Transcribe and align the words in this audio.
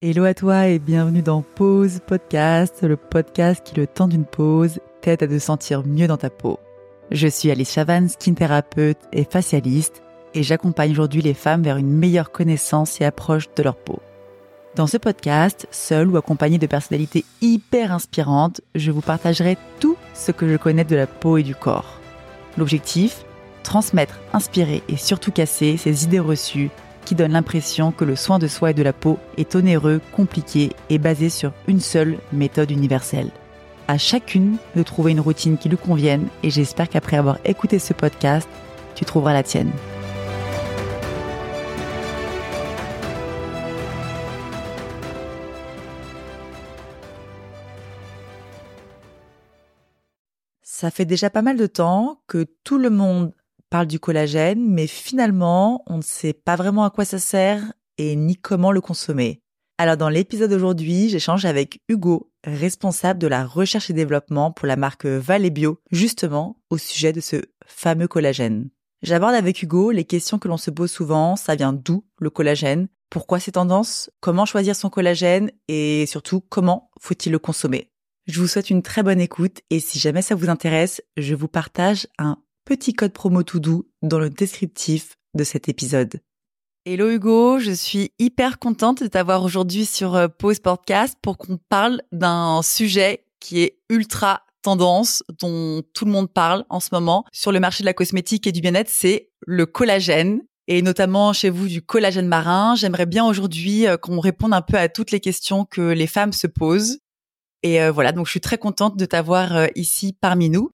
Hello 0.00 0.22
à 0.26 0.32
toi 0.32 0.68
et 0.68 0.78
bienvenue 0.78 1.22
dans 1.22 1.42
Pause 1.42 1.98
Podcast, 2.06 2.84
le 2.84 2.96
podcast 2.96 3.66
qui, 3.66 3.74
le 3.74 3.88
temps 3.88 4.06
d'une 4.06 4.24
pause, 4.24 4.78
t'aide 5.00 5.24
à 5.24 5.26
te 5.26 5.40
sentir 5.40 5.84
mieux 5.84 6.06
dans 6.06 6.16
ta 6.16 6.30
peau. 6.30 6.60
Je 7.10 7.26
suis 7.26 7.50
Alice 7.50 7.72
Chavan, 7.72 8.06
skin 8.06 8.34
thérapeute 8.34 9.00
et 9.12 9.24
facialiste, 9.24 10.04
et 10.34 10.44
j'accompagne 10.44 10.92
aujourd'hui 10.92 11.20
les 11.20 11.34
femmes 11.34 11.64
vers 11.64 11.78
une 11.78 11.90
meilleure 11.90 12.30
connaissance 12.30 13.00
et 13.00 13.04
approche 13.04 13.52
de 13.56 13.62
leur 13.64 13.74
peau. 13.74 13.98
Dans 14.76 14.86
ce 14.86 14.98
podcast, 14.98 15.66
seul 15.72 16.06
ou 16.06 16.16
accompagné 16.16 16.58
de 16.58 16.66
personnalités 16.68 17.24
hyper 17.40 17.90
inspirantes, 17.90 18.60
je 18.76 18.92
vous 18.92 19.00
partagerai 19.00 19.58
tout 19.80 19.96
ce 20.14 20.30
que 20.30 20.48
je 20.48 20.58
connais 20.58 20.84
de 20.84 20.94
la 20.94 21.08
peau 21.08 21.38
et 21.38 21.42
du 21.42 21.56
corps. 21.56 21.98
L'objectif 22.56 23.24
Transmettre, 23.64 24.20
inspirer 24.32 24.84
et 24.88 24.96
surtout 24.96 25.32
casser 25.32 25.76
ces 25.76 26.04
idées 26.04 26.20
reçues 26.20 26.70
qui 27.08 27.14
donne 27.14 27.32
l'impression 27.32 27.90
que 27.90 28.04
le 28.04 28.16
soin 28.16 28.38
de 28.38 28.46
soi 28.46 28.72
et 28.72 28.74
de 28.74 28.82
la 28.82 28.92
peau 28.92 29.18
est 29.38 29.56
onéreux, 29.56 30.02
compliqué 30.12 30.72
et 30.90 30.98
basé 30.98 31.30
sur 31.30 31.54
une 31.66 31.80
seule 31.80 32.18
méthode 32.34 32.70
universelle. 32.70 33.30
À 33.88 33.96
chacune 33.96 34.58
de 34.76 34.82
trouver 34.82 35.12
une 35.12 35.20
routine 35.20 35.56
qui 35.56 35.70
lui 35.70 35.78
convienne 35.78 36.28
et 36.42 36.50
j'espère 36.50 36.86
qu'après 36.86 37.16
avoir 37.16 37.38
écouté 37.46 37.78
ce 37.78 37.94
podcast, 37.94 38.46
tu 38.94 39.06
trouveras 39.06 39.32
la 39.32 39.42
tienne. 39.42 39.72
Ça 50.62 50.90
fait 50.90 51.06
déjà 51.06 51.30
pas 51.30 51.40
mal 51.40 51.56
de 51.56 51.66
temps 51.66 52.20
que 52.26 52.46
tout 52.64 52.76
le 52.76 52.90
monde 52.90 53.32
parle 53.70 53.86
du 53.86 54.00
collagène, 54.00 54.66
mais 54.68 54.86
finalement, 54.86 55.82
on 55.86 55.98
ne 55.98 56.02
sait 56.02 56.32
pas 56.32 56.56
vraiment 56.56 56.84
à 56.84 56.90
quoi 56.90 57.04
ça 57.04 57.18
sert 57.18 57.72
et 57.98 58.16
ni 58.16 58.36
comment 58.36 58.72
le 58.72 58.80
consommer. 58.80 59.40
Alors 59.80 59.96
dans 59.96 60.08
l'épisode 60.08 60.50
d'aujourd'hui, 60.50 61.08
j'échange 61.08 61.44
avec 61.44 61.80
Hugo, 61.88 62.32
responsable 62.44 63.20
de 63.20 63.28
la 63.28 63.44
recherche 63.46 63.90
et 63.90 63.92
développement 63.92 64.50
pour 64.50 64.66
la 64.66 64.76
marque 64.76 65.06
Valley 65.06 65.50
Bio, 65.50 65.80
justement 65.92 66.60
au 66.70 66.78
sujet 66.78 67.12
de 67.12 67.20
ce 67.20 67.36
fameux 67.64 68.08
collagène. 68.08 68.70
J'aborde 69.02 69.34
avec 69.34 69.62
Hugo 69.62 69.92
les 69.92 70.04
questions 70.04 70.40
que 70.40 70.48
l'on 70.48 70.56
se 70.56 70.72
pose 70.72 70.90
souvent, 70.90 71.36
ça 71.36 71.54
vient 71.54 71.72
d'où 71.72 72.04
le 72.18 72.30
collagène, 72.30 72.88
pourquoi 73.08 73.38
ces 73.38 73.52
tendances, 73.52 74.10
comment 74.20 74.46
choisir 74.46 74.74
son 74.74 74.90
collagène 74.90 75.52
et 75.68 76.06
surtout 76.06 76.40
comment 76.40 76.90
faut-il 77.00 77.30
le 77.30 77.38
consommer. 77.38 77.92
Je 78.26 78.40
vous 78.40 78.48
souhaite 78.48 78.70
une 78.70 78.82
très 78.82 79.04
bonne 79.04 79.20
écoute 79.20 79.60
et 79.70 79.78
si 79.78 80.00
jamais 80.00 80.22
ça 80.22 80.34
vous 80.34 80.50
intéresse, 80.50 81.00
je 81.16 81.36
vous 81.36 81.48
partage 81.48 82.08
un 82.18 82.38
petit 82.68 82.92
code 82.92 83.14
promo 83.14 83.42
tout 83.42 83.60
doux 83.60 83.88
dans 84.02 84.18
le 84.18 84.28
descriptif 84.28 85.16
de 85.34 85.42
cet 85.42 85.70
épisode. 85.70 86.20
Hello 86.84 87.08
Hugo, 87.08 87.58
je 87.58 87.72
suis 87.72 88.12
hyper 88.18 88.58
contente 88.58 89.02
de 89.02 89.06
t'avoir 89.06 89.42
aujourd'hui 89.42 89.86
sur 89.86 90.14
euh, 90.14 90.28
Pause 90.28 90.60
Podcast 90.60 91.16
pour 91.22 91.38
qu'on 91.38 91.56
parle 91.70 92.02
d'un 92.12 92.60
sujet 92.60 93.24
qui 93.40 93.62
est 93.62 93.78
ultra 93.88 94.42
tendance, 94.60 95.22
dont 95.40 95.82
tout 95.94 96.04
le 96.04 96.10
monde 96.10 96.30
parle 96.30 96.66
en 96.68 96.78
ce 96.78 96.90
moment 96.92 97.24
sur 97.32 97.52
le 97.52 97.60
marché 97.60 97.84
de 97.84 97.86
la 97.86 97.94
cosmétique 97.94 98.46
et 98.46 98.52
du 98.52 98.60
bien-être, 98.60 98.90
c'est 98.90 99.30
le 99.46 99.64
collagène 99.64 100.42
et 100.66 100.82
notamment 100.82 101.32
chez 101.32 101.48
vous 101.48 101.68
du 101.68 101.80
collagène 101.80 102.28
marin. 102.28 102.74
J'aimerais 102.74 103.06
bien 103.06 103.24
aujourd'hui 103.24 103.86
euh, 103.86 103.96
qu'on 103.96 104.20
réponde 104.20 104.52
un 104.52 104.60
peu 104.60 104.76
à 104.76 104.90
toutes 104.90 105.10
les 105.10 105.20
questions 105.20 105.64
que 105.64 105.80
les 105.80 106.06
femmes 106.06 106.34
se 106.34 106.46
posent. 106.46 106.98
Et 107.62 107.80
euh, 107.80 107.90
voilà, 107.90 108.12
donc 108.12 108.26
je 108.26 108.32
suis 108.32 108.42
très 108.42 108.58
contente 108.58 108.98
de 108.98 109.06
t'avoir 109.06 109.68
ici 109.74 110.12
parmi 110.12 110.50
nous. 110.50 110.70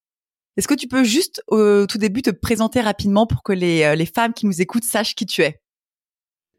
Est-ce 0.56 0.68
que 0.68 0.74
tu 0.74 0.86
peux 0.86 1.02
juste 1.02 1.42
au 1.48 1.86
tout 1.86 1.98
début 1.98 2.22
te 2.22 2.30
présenter 2.30 2.80
rapidement 2.80 3.26
pour 3.26 3.42
que 3.42 3.52
les, 3.52 3.82
euh, 3.82 3.96
les 3.96 4.06
femmes 4.06 4.32
qui 4.32 4.46
nous 4.46 4.62
écoutent 4.62 4.84
sachent 4.84 5.16
qui 5.16 5.26
tu 5.26 5.42
es? 5.42 5.58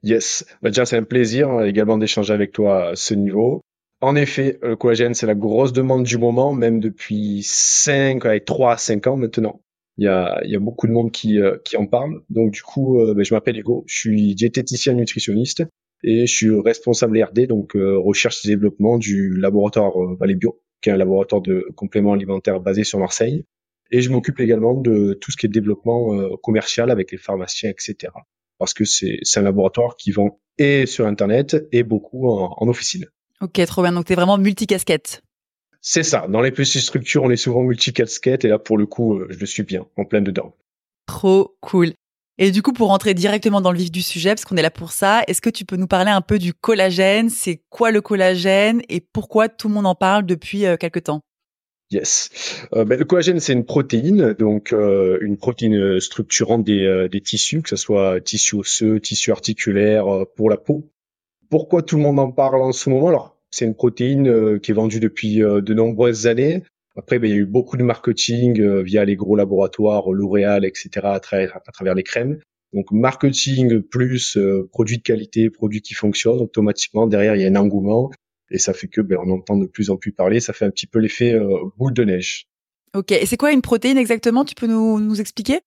Yes, 0.04 0.46
bah 0.62 0.70
déjà 0.70 0.86
c'est 0.86 0.98
un 0.98 1.04
plaisir 1.04 1.50
hein, 1.50 1.66
également 1.66 1.98
d'échanger 1.98 2.34
avec 2.34 2.52
toi 2.52 2.90
à 2.90 2.96
ce 2.96 3.14
niveau. 3.14 3.62
En 4.02 4.16
effet, 4.18 4.60
le 4.62 4.76
collagène 4.76 5.14
c'est 5.14 5.26
la 5.26 5.34
grosse 5.34 5.72
demande 5.72 6.04
du 6.04 6.18
moment, 6.18 6.54
même 6.54 6.82
depuis 6.82 7.42
5, 7.44 8.22
3 8.46 8.74
à 8.74 8.78
5 8.78 9.08
ans 9.08 9.18
maintenant. 9.18 9.62
Il 9.98 10.04
y 10.04 10.10
a, 10.10 10.42
il 10.44 10.52
y 10.52 10.58
a 10.58 10.60
beaucoup 10.60 10.88
de 10.88 10.92
monde 10.92 11.12
qui, 11.12 11.40
euh, 11.40 11.58
qui 11.64 11.78
en 11.78 11.88
parle. 11.88 12.22
Donc 12.30 12.52
du 12.52 12.62
coup, 12.62 13.00
euh, 13.00 13.14
bah, 13.14 13.24
je 13.24 13.34
m'appelle 13.34 13.58
Hugo, 13.58 13.86
je 13.88 13.98
suis 13.98 14.36
diététicien 14.36 14.94
nutritionniste 14.94 15.64
et 16.04 16.28
je 16.28 16.36
suis 16.36 16.60
responsable 16.60 17.24
RD, 17.24 17.48
donc 17.48 17.72
recherche 17.76 18.46
et 18.46 18.50
développement 18.50 18.98
du 18.98 19.34
laboratoire 19.38 19.94
Valley 20.20 20.36
Bio, 20.36 20.62
qui 20.82 20.90
est 20.90 20.94
un 20.94 20.98
laboratoire 20.98 21.42
de 21.42 21.66
compléments 21.76 22.12
alimentaires 22.12 22.60
basé 22.60 22.84
sur 22.84 23.00
Marseille. 23.00 23.46
Et 23.92 24.02
je 24.02 24.10
m'occupe 24.10 24.40
également 24.40 24.74
de 24.74 25.14
tout 25.14 25.32
ce 25.32 25.38
qui 25.38 25.46
est 25.46 25.50
développement 25.50 26.14
euh, 26.14 26.30
commercial 26.42 26.92
avec 26.92 27.12
les 27.12 27.18
pharmaciens, 27.18 27.70
etc. 27.70 28.12
Parce 28.58 28.74
que 28.74 28.86
c'est 28.86 29.20
un 29.36 29.42
laboratoire 29.42 29.96
qui 29.96 30.12
vend 30.12 30.40
et 30.58 30.86
sur 30.86 31.06
Internet 31.06 31.56
et 31.72 31.84
beaucoup 31.84 32.30
en, 32.30 32.56
en 32.58 32.68
officine. 32.68 33.06
Ok, 33.42 33.64
trop 33.66 33.82
bien. 33.82 33.92
Donc, 33.92 34.06
tu 34.06 34.14
es 34.14 34.16
vraiment 34.16 34.38
multicasquette. 34.38 35.22
C'est 35.82 36.04
ça. 36.04 36.28
Dans 36.28 36.42
les 36.42 36.52
petites 36.52 36.82
structures, 36.82 37.24
on 37.24 37.30
est 37.30 37.36
souvent 37.36 37.62
multicasquette 37.62 38.44
et 38.46 38.48
là, 38.48 38.58
pour 38.58 38.78
le 38.78 38.86
coup, 38.86 39.20
euh, 39.20 39.28
je 39.30 39.38
le 39.38 39.46
suis 39.46 39.64
bien, 39.64 39.86
en 39.98 40.06
plein 40.06 40.22
dedans. 40.22 40.56
Trop 41.06 41.56
cool. 41.62 41.94
Et 42.38 42.52
du 42.52 42.62
coup, 42.62 42.74
pour 42.74 42.88
rentrer 42.88 43.14
directement 43.14 43.62
dans 43.62 43.72
le 43.72 43.78
vif 43.78 43.92
du 43.92 44.02
sujet, 44.02 44.30
parce 44.30 44.46
qu'on 44.46 44.58
est 44.58 44.62
là 44.62 44.72
pour 44.72 44.92
ça, 44.92 45.22
est-ce 45.28 45.42
que 45.42 45.50
tu 45.50 45.64
peux 45.64 45.78
nous 45.78 45.88
parler 45.88 46.12
un 46.12 46.22
peu 46.22 46.40
du 46.40 46.54
collagène? 46.54 47.30
C'est 47.30 47.62
quoi 47.70 47.92
le 47.92 48.02
collagène? 48.02 48.82
Et 48.90 49.00
pourquoi 49.00 49.48
tout 49.48 49.68
le 49.68 49.76
monde 49.76 49.86
en 49.86 49.96
parle 49.96 50.26
depuis 50.26 50.66
euh, 50.66 50.76
quelque 50.76 51.00
temps? 51.00 51.22
Yes. 51.92 52.66
Euh, 52.74 52.84
ben, 52.84 52.98
le 52.98 53.06
collagène, 53.06 53.40
c'est 53.40 53.54
une 53.54 53.66
protéine, 53.66 54.34
donc 54.34 54.74
euh, 54.74 55.20
une 55.22 55.38
protéine 55.38 56.00
structurante 56.00 56.64
des, 56.64 56.84
euh, 56.84 57.08
des, 57.08 57.22
tissus, 57.22 57.62
que 57.62 57.70
ce 57.70 57.76
soit 57.76 58.20
tissu 58.22 58.56
osseux, 58.56 59.00
tissu 59.00 59.32
articulaire 59.32 60.06
pour 60.36 60.50
la 60.50 60.58
peau. 60.58 60.90
Pourquoi 61.50 61.84
tout 61.84 61.98
le 61.98 62.02
monde 62.02 62.20
en 62.20 62.32
parle 62.32 62.62
en 62.62 62.72
ce 62.72 62.90
moment? 62.90 63.10
Alors, 63.10 63.38
c'est 63.52 63.66
une 63.66 63.76
protéine 63.76 64.60
qui 64.60 64.72
est 64.72 64.74
vendue 64.74 65.00
depuis 65.00 65.38
de 65.38 65.74
nombreuses 65.74 66.26
années. 66.26 66.64
Après, 66.98 67.20
ben, 67.20 67.30
il 67.30 67.36
y 67.36 67.38
a 67.38 67.42
eu 67.42 67.46
beaucoup 67.46 67.78
de 67.78 67.84
marketing 67.84 68.82
via 68.82 69.06
les 69.06 69.16
gros 69.16 69.36
laboratoires, 69.36 70.12
L'Oréal, 70.12 70.66
etc., 70.66 70.90
à 71.04 71.16
à 71.16 71.72
travers 71.72 71.94
les 71.94 72.04
crèmes. 72.04 72.40
Donc, 72.74 72.92
marketing 72.92 73.82
plus 73.82 74.38
produits 74.72 74.98
de 74.98 75.04
qualité, 75.04 75.52
produits 75.52 75.82
qui 75.82 75.94
fonctionnent, 75.94 76.42
automatiquement, 76.42 77.06
derrière, 77.06 77.36
il 77.36 77.44
y 77.44 77.46
a 77.46 77.48
un 77.48 77.56
engouement 77.56 78.10
et 78.52 78.60
ça 78.60 78.74
fait 78.74 78.88
que 78.88 79.02
ben, 79.02 79.18
on 79.24 79.32
entend 79.32 79.58
de 79.58 79.66
plus 79.66 79.90
en 79.90 79.98
plus 79.98 80.12
parler. 80.12 80.40
Ça 80.40 80.54
fait 80.54 80.66
un 80.66 80.70
petit 80.70 80.88
peu 80.88 81.00
l'effet 81.00 81.34
euh, 81.34 81.58
boule 81.78 81.94
de 81.94 82.04
neige. 82.04 82.48
Ok, 82.94 83.12
et 83.12 83.26
c'est 83.26 83.38
quoi 83.38 83.52
une 83.52 83.62
protéine 83.62 83.98
exactement? 83.98 84.46
Tu 84.46 84.56
peux 84.56 84.68
nous, 84.68 85.00
nous 85.00 85.20
expliquer? 85.20 85.60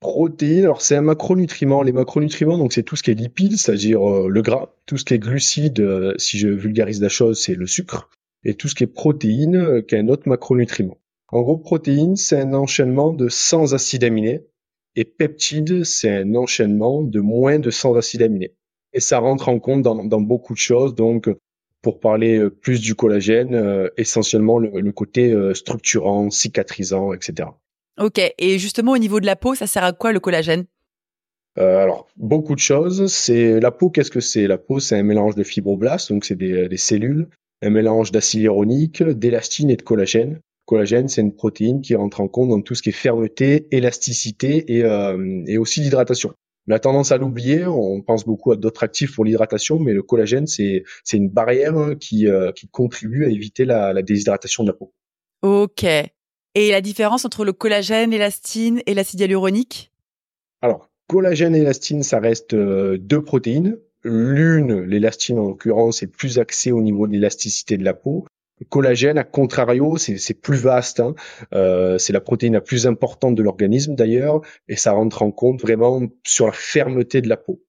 Protéine, 0.00 0.64
alors 0.64 0.82
c'est 0.82 0.94
un 0.94 1.02
macronutriment. 1.02 1.82
Les 1.82 1.92
macronutriments, 1.92 2.58
donc 2.58 2.72
c'est 2.72 2.82
tout 2.82 2.96
ce 2.96 3.02
qui 3.02 3.10
est 3.10 3.14
lipides, 3.14 3.56
c'est-à-dire 3.56 4.08
euh, 4.08 4.28
le 4.28 4.42
gras, 4.42 4.74
tout 4.84 4.98
ce 4.98 5.04
qui 5.04 5.14
est 5.14 5.18
glucides, 5.18 5.80
euh, 5.80 6.14
si 6.18 6.38
je 6.38 6.48
vulgarise 6.48 7.00
la 7.00 7.08
chose, 7.08 7.40
c'est 7.42 7.54
le 7.54 7.66
sucre, 7.66 8.10
et 8.44 8.54
tout 8.54 8.68
ce 8.68 8.74
qui 8.74 8.84
est 8.84 8.88
protéine, 8.88 9.82
qui 9.88 9.94
est 9.94 9.98
un 9.98 10.08
autre 10.08 10.28
macronutriment. 10.28 10.98
En 11.28 11.42
gros, 11.42 11.56
protéine, 11.56 12.14
c'est 12.14 12.38
un 12.38 12.52
enchaînement 12.52 13.12
de 13.12 13.28
100 13.28 13.72
acides 13.72 14.04
aminés, 14.04 14.44
et 14.94 15.04
peptide, 15.04 15.84
c'est 15.84 16.10
un 16.10 16.34
enchaînement 16.34 17.02
de 17.02 17.20
moins 17.20 17.58
de 17.58 17.70
100 17.70 17.96
acides 17.96 18.22
aminés. 18.22 18.54
Et 18.92 19.00
ça 19.00 19.18
rentre 19.18 19.48
en 19.48 19.58
compte 19.58 19.82
dans, 19.82 20.04
dans 20.04 20.20
beaucoup 20.20 20.52
de 20.52 20.58
choses, 20.58 20.94
donc 20.94 21.28
pour 21.86 22.00
parler 22.00 22.36
euh, 22.36 22.50
plus 22.50 22.80
du 22.80 22.96
collagène, 22.96 23.54
euh, 23.54 23.88
essentiellement 23.96 24.58
le, 24.58 24.90
côté 24.90 25.30
euh, 25.30 25.54
structurant, 25.54 26.30
cicatrisant, 26.30 27.12
etc. 27.12 27.50
Ok, 27.96 28.20
et 28.38 28.58
justement 28.58 28.90
au 28.90 28.98
niveau 28.98 29.20
de 29.20 29.26
la 29.26 29.36
peau, 29.36 29.54
ça 29.54 29.68
sert 29.68 29.84
à 29.84 29.92
quoi 29.92 30.10
le 30.10 30.18
collagène? 30.18 30.64
Alors, 31.56 32.08
beaucoup 32.16 32.56
de 32.56 32.60
choses. 32.60 33.06
C'est 33.06 33.60
la 33.60 33.70
peau. 33.70 33.88
Qu'est-ce 33.88 34.10
que 34.10 34.18
c'est? 34.18 34.48
La 34.48 34.58
peau, 34.58 34.80
c'est 34.80 34.98
un 34.98 35.04
mélange 35.04 35.36
de 35.36 35.44
fibroblastes, 35.44 36.10
donc 36.10 36.24
c'est 36.24 36.34
des, 36.34 36.76
cellules, 36.76 37.28
un 37.62 37.70
mélange 37.70 38.10
d'acide 38.10 38.40
hyaluronique, 38.40 39.04
d'élastine 39.04 39.70
et 39.70 39.76
de 39.76 39.82
collagène. 39.82 40.40
Collagène, 40.64 41.06
c'est 41.06 41.20
une 41.20 41.36
protéine 41.36 41.82
qui 41.82 41.94
rentre 41.94 42.20
en 42.20 42.26
compte 42.26 42.48
dans 42.48 42.62
tout 42.62 42.74
ce 42.74 42.82
qui 42.82 42.88
est 42.88 43.00
fermeté, 43.00 43.68
élasticité 43.70 44.76
et, 44.76 44.82
et 45.46 45.56
aussi 45.56 45.82
l'hydratation. 45.82 46.34
On 46.68 46.74
a 46.74 46.78
tendance 46.78 47.12
à 47.12 47.16
l'oublier, 47.18 47.64
on 47.64 48.02
pense 48.02 48.24
beaucoup 48.24 48.50
à 48.50 48.56
d'autres 48.56 48.82
actifs 48.82 49.14
pour 49.14 49.24
l'hydratation, 49.24 49.78
mais 49.78 49.92
le 49.92 50.02
collagène, 50.02 50.46
c'est 50.46 50.82
une 51.12 51.28
barrière 51.28 51.74
qui, 52.00 52.26
euh, 52.26 52.50
qui 52.52 52.66
contribue 52.68 53.24
à 53.24 53.28
éviter 53.28 53.64
la, 53.64 53.92
la 53.92 54.02
déshydratation 54.02 54.64
de 54.64 54.70
la 54.70 54.74
peau. 54.74 54.92
Ok. 55.42 55.84
Et 55.84 56.70
la 56.70 56.80
différence 56.80 57.24
entre 57.24 57.44
le 57.44 57.52
collagène, 57.52 58.10
l'élastine 58.10 58.80
et 58.86 58.94
l'acide 58.94 59.20
hyaluronique? 59.20 59.92
Alors, 60.62 60.90
collagène 61.06 61.54
et 61.54 61.60
élastine, 61.60 62.02
ça 62.02 62.18
reste 62.18 62.54
euh, 62.54 62.96
deux 62.98 63.22
protéines. 63.22 63.78
L'une, 64.02 64.82
l'élastine 64.82 65.38
en 65.38 65.48
l'occurrence, 65.48 66.02
est 66.02 66.06
plus 66.06 66.38
axée 66.38 66.72
au 66.72 66.80
niveau 66.80 67.06
de 67.06 67.12
l'élasticité 67.12 67.76
de 67.76 67.84
la 67.84 67.94
peau. 67.94 68.24
Collagène, 68.64 69.18
à 69.18 69.24
contrario, 69.24 69.98
c'est 69.98 70.40
plus 70.40 70.56
vaste. 70.56 71.00
Hein. 71.00 71.14
Euh, 71.52 71.98
c'est 71.98 72.14
la 72.14 72.22
protéine 72.22 72.54
la 72.54 72.62
plus 72.62 72.86
importante 72.86 73.34
de 73.34 73.42
l'organisme 73.42 73.94
d'ailleurs, 73.94 74.40
et 74.66 74.76
ça 74.76 74.92
rentre 74.92 75.22
en 75.22 75.30
compte 75.30 75.60
vraiment 75.60 76.02
sur 76.24 76.46
la 76.46 76.52
fermeté 76.52 77.20
de 77.20 77.28
la 77.28 77.36
peau, 77.36 77.62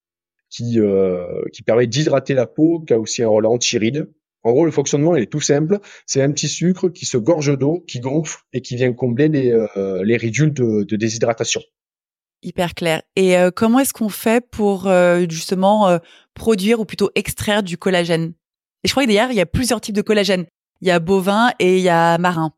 qui, 0.50 0.80
euh, 0.80 1.42
qui 1.52 1.62
permet 1.62 1.88
d'hydrater 1.88 2.34
la 2.34 2.48
peau, 2.48 2.80
qui 2.80 2.94
a 2.94 3.00
aussi 3.00 3.22
un 3.22 3.28
rôle 3.28 3.46
anti-ride. 3.46 4.10
En 4.44 4.54
gros, 4.54 4.64
le 4.64 4.72
fonctionnement 4.72 5.16
il 5.18 5.24
est 5.24 5.32
tout 5.32 5.42
simple. 5.42 5.80
C'est 6.06 6.22
un 6.22 6.32
petit 6.32 6.48
sucre 6.48 6.88
qui 6.88 7.06
se 7.06 7.18
gorge 7.18 7.58
d'eau, 7.58 7.84
qui 7.86 8.00
gonfle 8.00 8.40
et 8.54 8.62
qui 8.62 8.78
vient 8.78 8.94
combler 8.94 9.28
les, 9.28 9.52
euh, 9.52 10.04
les 10.06 10.16
ridules 10.16 10.54
de, 10.54 10.84
de 10.84 10.96
déshydratation. 10.96 11.62
hyper 12.44 12.76
clair. 12.76 13.02
Et 13.18 13.36
comment 13.56 13.80
est-ce 13.80 13.94
qu'on 13.94 14.10
fait 14.10 14.46
pour 14.50 14.90
justement 15.30 16.00
produire 16.34 16.80
ou 16.80 16.86
plutôt 16.86 17.12
extraire 17.16 17.62
du 17.62 17.78
collagène? 17.78 18.34
Et 18.84 18.88
je 18.88 18.94
crois 18.94 19.04
que 19.04 19.10
d'ailleurs, 19.10 19.32
il 19.32 19.38
y 19.38 19.42
a 19.42 19.46
plusieurs 19.46 19.82
types 19.82 19.96
de 19.96 20.02
collagène. 20.02 20.46
Il 20.82 20.88
y 20.88 20.92
a 20.92 21.00
bovin 21.00 21.52
et 21.60 21.78
il 21.78 21.84
y 21.84 21.90
a 21.90 22.18
marin. 22.18 22.54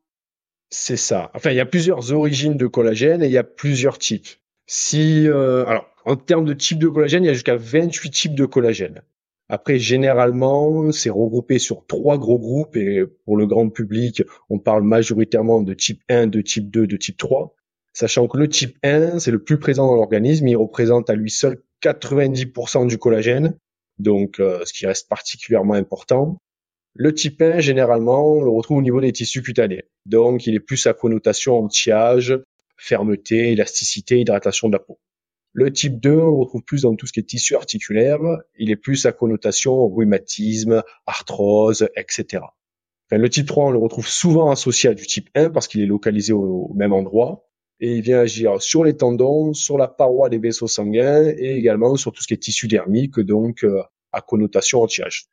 C'est 0.69 0.97
ça. 0.97 1.31
Enfin, 1.33 1.51
il 1.51 1.57
y 1.57 1.61
a 1.61 1.65
plusieurs 1.65 2.11
origines 2.11 2.57
de 2.57 2.67
collagène 2.67 3.23
et 3.23 3.25
il 3.25 3.31
y 3.31 3.37
a 3.37 3.43
plusieurs 3.43 3.97
types. 3.97 4.27
Si, 4.67 5.27
euh, 5.27 5.65
alors, 5.65 5.87
en 6.05 6.15
termes 6.15 6.45
de 6.45 6.53
type 6.53 6.79
de 6.79 6.87
collagène, 6.87 7.23
il 7.23 7.27
y 7.27 7.31
a 7.31 7.33
jusqu'à 7.33 7.55
28 7.55 8.11
types 8.11 8.35
de 8.35 8.45
collagène. 8.45 9.01
Après, 9.51 9.79
généralement, 9.79 10.91
c'est 10.91 11.09
regroupé 11.09 11.57
sur 11.57 11.87
trois 11.87 12.19
gros 12.19 12.37
groupes 12.37 12.75
et 12.75 13.03
pour 13.25 13.35
le 13.35 13.47
grand 13.47 13.69
public, 13.69 14.21
on 14.49 14.59
parle 14.59 14.83
majoritairement 14.83 15.63
de 15.63 15.73
type 15.73 16.01
1, 16.07 16.27
de 16.27 16.41
type 16.41 16.69
2, 16.69 16.85
de 16.85 16.97
type 16.97 17.17
3. 17.17 17.55
Sachant 17.93 18.27
que 18.27 18.37
le 18.37 18.47
type 18.47 18.77
1, 18.83 19.17
c'est 19.17 19.31
le 19.31 19.43
plus 19.43 19.57
présent 19.57 19.87
dans 19.87 19.95
l'organisme, 19.95 20.47
il 20.47 20.55
représente 20.55 21.09
à 21.09 21.15
lui 21.15 21.31
seul 21.31 21.63
90% 21.81 22.87
du 22.87 22.99
collagène, 22.99 23.57
donc 23.97 24.39
euh, 24.39 24.63
ce 24.65 24.73
qui 24.73 24.85
reste 24.85 25.09
particulièrement 25.09 25.73
important. 25.73 26.37
Le 26.95 27.13
type 27.13 27.41
1, 27.41 27.59
généralement, 27.59 28.27
on 28.27 28.41
le 28.41 28.49
retrouve 28.49 28.77
au 28.77 28.81
niveau 28.81 28.99
des 28.99 29.11
tissus 29.11 29.41
cutanés. 29.41 29.83
Donc, 30.05 30.47
il 30.47 30.55
est 30.55 30.59
plus 30.59 30.87
à 30.87 30.93
connotation 30.93 31.57
anti-âge, 31.57 32.37
fermeté, 32.77 33.51
élasticité, 33.51 34.19
hydratation 34.19 34.69
de 34.69 34.73
la 34.73 34.79
peau. 34.79 34.99
Le 35.53 35.71
type 35.71 35.99
2, 35.99 36.11
on 36.11 36.31
le 36.31 36.37
retrouve 36.41 36.63
plus 36.63 36.83
dans 36.83 36.95
tout 36.95 37.07
ce 37.07 37.13
qui 37.13 37.19
est 37.19 37.23
tissu 37.23 37.55
articulaire. 37.55 38.19
Il 38.57 38.69
est 38.71 38.75
plus 38.75 39.05
à 39.05 39.11
connotation 39.11 39.87
rhumatisme, 39.87 40.83
arthrose, 41.05 41.89
etc. 41.95 42.43
le 43.11 43.29
type 43.29 43.47
3, 43.47 43.65
on 43.65 43.71
le 43.71 43.79
retrouve 43.79 44.07
souvent 44.07 44.51
associé 44.51 44.89
à 44.89 44.93
du 44.93 45.07
type 45.07 45.29
1 45.35 45.49
parce 45.49 45.67
qu'il 45.67 45.81
est 45.81 45.87
localisé 45.87 46.33
au, 46.33 46.71
même 46.75 46.93
endroit. 46.93 47.45
Et 47.79 47.95
il 47.95 48.01
vient 48.01 48.19
agir 48.19 48.61
sur 48.61 48.83
les 48.83 48.95
tendons, 48.95 49.53
sur 49.53 49.77
la 49.77 49.87
paroi 49.87 50.29
des 50.29 50.37
vaisseaux 50.37 50.67
sanguins 50.67 51.23
et 51.25 51.55
également 51.55 51.95
sur 51.95 52.11
tout 52.11 52.21
ce 52.21 52.27
qui 52.27 52.33
est 52.33 52.37
tissu 52.37 52.67
dermique, 52.67 53.19
donc 53.19 53.63
euh, 53.63 53.81
à 54.11 54.21
connotation 54.21 54.81
anti-âge. 54.81 55.29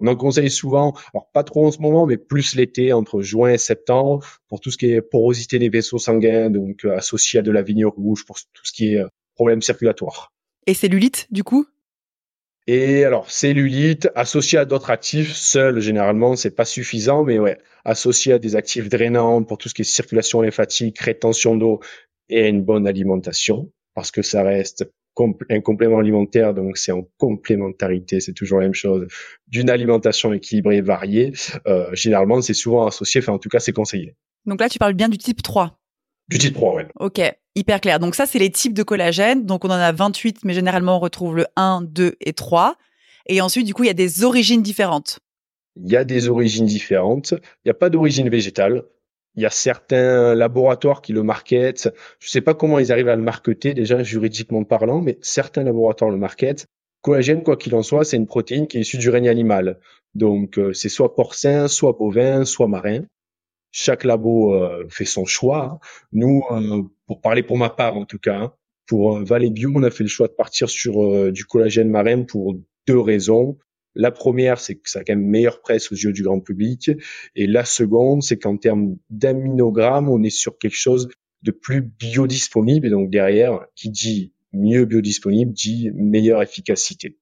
On 0.00 0.06
en 0.08 0.16
conseille 0.16 0.50
souvent, 0.50 0.94
alors 1.14 1.30
pas 1.32 1.42
trop 1.42 1.66
en 1.66 1.70
ce 1.70 1.80
moment, 1.80 2.06
mais 2.06 2.18
plus 2.18 2.54
l'été, 2.54 2.92
entre 2.92 3.22
juin 3.22 3.52
et 3.52 3.58
septembre, 3.58 4.26
pour 4.48 4.60
tout 4.60 4.70
ce 4.70 4.76
qui 4.76 4.92
est 4.92 5.00
porosité 5.00 5.58
des 5.58 5.70
vaisseaux 5.70 5.98
sanguins, 5.98 6.50
donc 6.50 6.84
euh, 6.84 6.96
associé 6.96 7.40
à 7.40 7.42
de 7.42 7.50
la 7.50 7.62
vigne 7.62 7.86
rouge, 7.86 8.26
pour 8.26 8.36
tout 8.36 8.64
ce 8.64 8.72
qui 8.72 8.92
est 8.92 8.98
euh, 8.98 9.08
problème 9.34 9.62
circulatoire. 9.62 10.32
Et 10.66 10.74
cellulite, 10.74 11.26
du 11.30 11.44
coup? 11.44 11.66
Et 12.66 13.04
alors, 13.04 13.30
cellulite, 13.30 14.08
associé 14.16 14.58
à 14.58 14.64
d'autres 14.64 14.90
actifs, 14.90 15.32
seul, 15.32 15.80
généralement, 15.80 16.34
c'est 16.34 16.50
pas 16.50 16.64
suffisant, 16.64 17.22
mais 17.22 17.38
ouais, 17.38 17.58
associé 17.84 18.32
à 18.32 18.38
des 18.38 18.56
actifs 18.56 18.88
drainants 18.88 19.44
pour 19.44 19.56
tout 19.56 19.68
ce 19.68 19.74
qui 19.74 19.82
est 19.82 19.84
circulation 19.84 20.42
lymphatique, 20.42 20.98
rétention 20.98 21.56
d'eau 21.56 21.80
et 22.28 22.48
une 22.48 22.62
bonne 22.62 22.88
alimentation, 22.88 23.70
parce 23.94 24.10
que 24.10 24.22
ça 24.22 24.42
reste 24.42 24.84
un 25.50 25.60
complément 25.60 25.98
alimentaire, 25.98 26.54
donc 26.54 26.76
c'est 26.76 26.92
en 26.92 27.06
complémentarité, 27.18 28.20
c'est 28.20 28.32
toujours 28.32 28.58
la 28.60 28.66
même 28.66 28.74
chose, 28.74 29.06
d'une 29.48 29.70
alimentation 29.70 30.32
équilibrée, 30.32 30.80
variée, 30.80 31.32
euh, 31.66 31.88
généralement 31.92 32.40
c'est 32.42 32.54
souvent 32.54 32.86
associé, 32.86 33.20
enfin 33.20 33.32
en 33.32 33.38
tout 33.38 33.48
cas 33.48 33.60
c'est 33.60 33.72
conseillé. 33.72 34.14
Donc 34.44 34.60
là 34.60 34.68
tu 34.68 34.78
parles 34.78 34.94
bien 34.94 35.08
du 35.08 35.18
type 35.18 35.42
3 35.42 35.78
Du 36.28 36.38
type 36.38 36.54
3, 36.54 36.76
oui. 36.76 36.82
Ok, 37.00 37.20
hyper 37.54 37.80
clair. 37.80 37.98
Donc 37.98 38.14
ça 38.14 38.26
c'est 38.26 38.38
les 38.38 38.50
types 38.50 38.74
de 38.74 38.82
collagène, 38.82 39.46
donc 39.46 39.64
on 39.64 39.68
en 39.68 39.72
a 39.72 39.92
28, 39.92 40.44
mais 40.44 40.54
généralement 40.54 40.96
on 40.96 41.00
retrouve 41.00 41.36
le 41.36 41.46
1, 41.56 41.82
2 41.82 42.16
et 42.20 42.32
3. 42.32 42.76
Et 43.28 43.40
ensuite 43.40 43.66
du 43.66 43.74
coup 43.74 43.84
il 43.84 43.88
y 43.88 43.90
a 43.90 43.94
des 43.94 44.24
origines 44.24 44.62
différentes. 44.62 45.20
Il 45.76 45.90
y 45.90 45.96
a 45.96 46.04
des 46.04 46.28
origines 46.28 46.64
différentes, 46.64 47.32
il 47.32 47.66
n'y 47.66 47.70
a 47.70 47.74
pas 47.74 47.90
d'origine 47.90 48.30
végétale, 48.30 48.84
il 49.36 49.42
y 49.42 49.46
a 49.46 49.50
certains 49.50 50.34
laboratoires 50.34 51.02
qui 51.02 51.12
le 51.12 51.22
marketent. 51.22 51.90
Je 52.18 52.26
ne 52.26 52.30
sais 52.30 52.40
pas 52.40 52.54
comment 52.54 52.78
ils 52.78 52.90
arrivent 52.90 53.08
à 53.08 53.16
le 53.16 53.22
marketer 53.22 53.74
déjà 53.74 54.02
juridiquement 54.02 54.64
parlant, 54.64 55.00
mais 55.00 55.18
certains 55.20 55.62
laboratoires 55.62 56.10
le 56.10 56.16
marketent. 56.16 56.66
Collagène, 57.02 57.42
quoi 57.42 57.56
qu'il 57.56 57.74
en 57.74 57.82
soit, 57.82 58.04
c'est 58.04 58.16
une 58.16 58.26
protéine 58.26 58.66
qui 58.66 58.78
est 58.78 58.80
issue 58.80 58.98
du 58.98 59.10
règne 59.10 59.28
animal. 59.28 59.78
Donc 60.14 60.58
euh, 60.58 60.72
c'est 60.72 60.88
soit 60.88 61.14
porcin, 61.14 61.68
soit 61.68 61.92
bovin, 61.92 62.44
soit 62.44 62.66
marin. 62.66 63.02
Chaque 63.70 64.04
labo 64.04 64.54
euh, 64.54 64.86
fait 64.88 65.04
son 65.04 65.26
choix. 65.26 65.78
Nous, 66.12 66.42
euh, 66.50 66.82
pour 67.06 67.20
parler 67.20 67.42
pour 67.42 67.58
ma 67.58 67.68
part 67.68 67.96
en 67.96 68.06
tout 68.06 68.18
cas, 68.18 68.36
hein, 68.36 68.52
pour 68.86 69.22
Valley 69.22 69.50
Bio, 69.50 69.70
on 69.74 69.82
a 69.82 69.90
fait 69.90 70.04
le 70.04 70.08
choix 70.08 70.28
de 70.28 70.32
partir 70.32 70.70
sur 70.70 71.30
du 71.32 71.44
collagène 71.44 71.90
marin 71.90 72.22
pour 72.22 72.56
deux 72.86 72.98
raisons. 72.98 73.58
La 73.96 74.10
première, 74.10 74.60
c'est 74.60 74.76
que 74.76 74.90
ça 74.90 75.00
a 75.00 75.04
quand 75.04 75.16
même 75.16 75.26
meilleure 75.26 75.60
presse 75.60 75.90
aux 75.90 75.94
yeux 75.94 76.12
du 76.12 76.22
grand 76.22 76.40
public. 76.40 76.90
Et 77.34 77.46
la 77.46 77.64
seconde, 77.64 78.22
c'est 78.22 78.36
qu'en 78.38 78.56
termes 78.58 78.96
d'aminogrammes, 79.10 80.08
on 80.08 80.22
est 80.22 80.30
sur 80.30 80.58
quelque 80.58 80.76
chose 80.76 81.08
de 81.42 81.50
plus 81.50 81.80
biodisponible. 81.80 82.86
Et 82.86 82.90
donc 82.90 83.10
derrière, 83.10 83.66
qui 83.74 83.90
dit 83.90 84.32
mieux 84.52 84.84
biodisponible, 84.84 85.52
dit 85.52 85.90
meilleure 85.94 86.42
efficacité, 86.42 87.16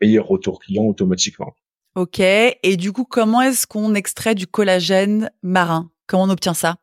meilleur 0.00 0.26
retour 0.28 0.60
client 0.60 0.84
automatiquement. 0.84 1.54
Ok. 1.96 2.20
Et 2.20 2.76
du 2.76 2.92
coup, 2.92 3.04
comment 3.04 3.42
est-ce 3.42 3.66
qu'on 3.66 3.94
extrait 3.94 4.34
du 4.34 4.46
collagène 4.46 5.30
marin? 5.42 5.90
Comment 6.06 6.24
on 6.24 6.30
obtient 6.30 6.54
ça? 6.54 6.76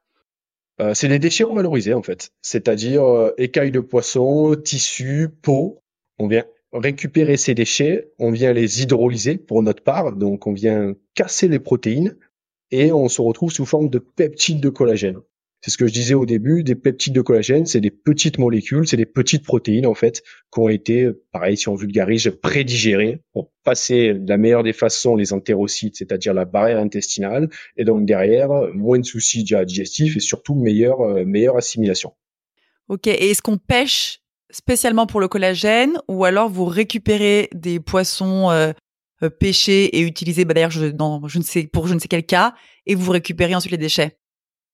Euh, 0.82 0.94
c'est 0.94 1.08
des 1.08 1.20
déchets 1.20 1.44
revalorisés 1.44 1.94
en 1.94 2.02
fait, 2.02 2.32
c'est-à-dire 2.42 3.04
euh, 3.04 3.34
écailles 3.38 3.72
de 3.72 3.82
poisson, 3.82 4.56
tissus, 4.56 5.28
peau. 5.42 5.82
On 6.20 6.28
vient 6.28 6.46
récupérer 6.74 7.38
ces 7.38 7.56
déchets, 7.56 8.12
on 8.20 8.32
vient 8.32 8.54
les 8.54 8.82
hydrolyser 8.82 9.38
pour 9.38 9.64
notre 9.64 9.84
part, 9.84 10.16
donc 10.16 10.48
on 10.48 10.54
vient 10.54 10.96
casser 11.16 11.48
les 11.48 11.60
protéines 11.60 12.18
et 12.72 12.92
on 12.92 13.10
se 13.10 13.22
retrouve 13.22 13.52
sous 13.52 13.66
forme 13.66 13.90
de 13.90 14.00
peptides 14.00 14.62
de 14.62 14.70
collagène. 14.70 15.20
C'est 15.62 15.72
ce 15.72 15.78
que 15.78 15.88
je 15.88 15.94
disais 15.94 16.14
au 16.14 16.26
début, 16.26 16.64
des 16.64 16.76
peptides 16.76 17.14
de 17.14 17.22
collagène, 17.22 17.66
c'est 17.66 17.82
des 17.82 17.92
petites 17.92 18.38
molécules, 18.38 18.88
c'est 18.88 18.96
des 18.96 19.06
petites 19.06 19.44
protéines 19.44 19.88
en 19.88 19.94
fait, 19.94 20.24
qui 20.54 20.60
ont 20.60 20.70
été, 20.70 21.10
pareil 21.34 21.58
si 21.58 21.68
on 21.68 21.76
vulgarise, 21.76 22.32
prédigérées 22.42 23.22
pour 23.34 23.52
passer 23.66 24.14
de 24.14 24.30
la 24.30 24.38
meilleure 24.38 24.64
des 24.64 24.72
façons 24.72 25.18
les 25.18 25.34
entérocytes, 25.34 25.98
c'est-à-dire 25.98 26.34
la 26.34 26.46
barrière 26.46 26.80
intestinale, 26.80 27.50
et 27.76 27.84
donc 27.84 28.06
derrière, 28.06 28.50
moins 28.74 29.00
de 29.00 29.06
soucis 29.06 29.44
digestifs 29.44 30.16
et 30.16 30.22
surtout 30.22 30.56
meilleure, 30.56 31.02
euh, 31.02 31.26
meilleure 31.26 31.58
assimilation. 31.58 32.14
Ok, 32.88 33.08
et 33.08 33.30
est-ce 33.30 33.42
qu'on 33.42 33.58
pêche 33.58 34.22
spécialement 34.52 35.08
pour 35.08 35.20
le 35.20 35.28
collagène 35.28 36.00
ou 36.08 36.26
alors 36.26 36.50
vous 36.50 36.66
récupérez 36.66 37.50
des 37.54 37.80
poissons 37.80 38.50
euh, 38.52 38.72
euh, 39.24 39.30
pêchés 39.30 39.98
et 39.98 40.02
utilisés 40.02 40.46
bah 40.46 40.54
d'ailleurs 40.54 40.72
je, 40.72 40.88
je 41.28 41.38
ne 41.38 41.44
sais 41.44 41.64
pour 41.64 41.88
je 41.88 41.94
ne 41.94 42.00
sais 42.00 42.08
quel 42.08 42.26
cas 42.26 42.54
et 42.86 42.96
vous 42.96 43.12
récupérez 43.12 43.56
ensuite 43.56 43.72
les 43.72 43.78
déchets? 43.78 44.18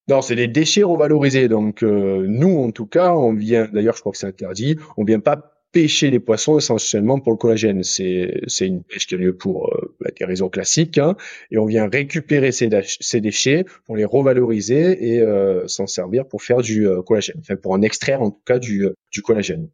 Non, 0.07 0.21
c'est 0.21 0.35
des 0.35 0.47
déchets 0.47 0.83
revalorisés. 0.83 1.47
Donc 1.47 1.83
euh, 1.83 2.25
nous, 2.27 2.59
en 2.59 2.71
tout 2.71 2.85
cas, 2.85 3.13
on 3.13 3.33
vient. 3.33 3.67
D'ailleurs, 3.73 3.95
je 3.95 4.01
crois 4.01 4.11
que 4.11 4.19
c'est 4.19 4.27
interdit. 4.27 4.77
On 4.97 5.03
vient 5.03 5.19
pas 5.19 5.55
pêcher 5.75 6.09
les 6.09 6.21
poissons 6.21 6.57
essentiellement 6.57 7.19
pour 7.19 7.33
le 7.33 7.37
collagène. 7.37 7.83
C'est 7.83 8.39
c'est 8.47 8.65
une 8.65 8.81
pêche 8.81 9.07
qui 9.07 9.15
a 9.15 9.17
lieu 9.17 9.35
pour 9.35 9.67
euh, 9.73 9.93
bah, 9.99 10.09
des 10.17 10.23
raisons 10.23 10.47
classiques, 10.47 10.97
hein, 10.97 11.17
et 11.51 11.57
on 11.57 11.65
vient 11.65 11.89
récupérer 11.89 12.53
ces, 12.53 12.69
ces, 13.01 13.19
déchets 13.19 13.65
pour 13.85 13.97
les 13.97 14.05
revaloriser 14.05 15.15
et 15.15 15.19
euh, 15.19 15.67
s'en 15.67 15.85
servir 15.85 16.25
pour 16.29 16.41
faire 16.43 16.61
du 16.61 16.87
euh, 16.87 17.01
collagène, 17.01 17.35
enfin 17.41 17.57
pour 17.57 17.73
en 17.73 17.81
extraire 17.81 18.21
en 18.21 18.31
tout 18.31 18.41
cas 18.45 18.57
du, 18.57 18.87
du 19.15 19.21
collagène. 19.21 19.69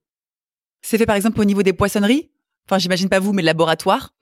C'est 0.81 0.97
fait 0.97 1.05
par 1.05 1.15
exemple 1.15 1.41
au 1.41 1.45
niveau 1.45 1.63
des 1.63 1.73
poissonneries? 1.73 2.29
Enfin, 2.65 2.77
j'imagine 2.77 3.09
pas 3.09 3.19
vous, 3.19 3.33
mais 3.33 3.41
le 3.41 3.47
laboratoire? 3.47 4.13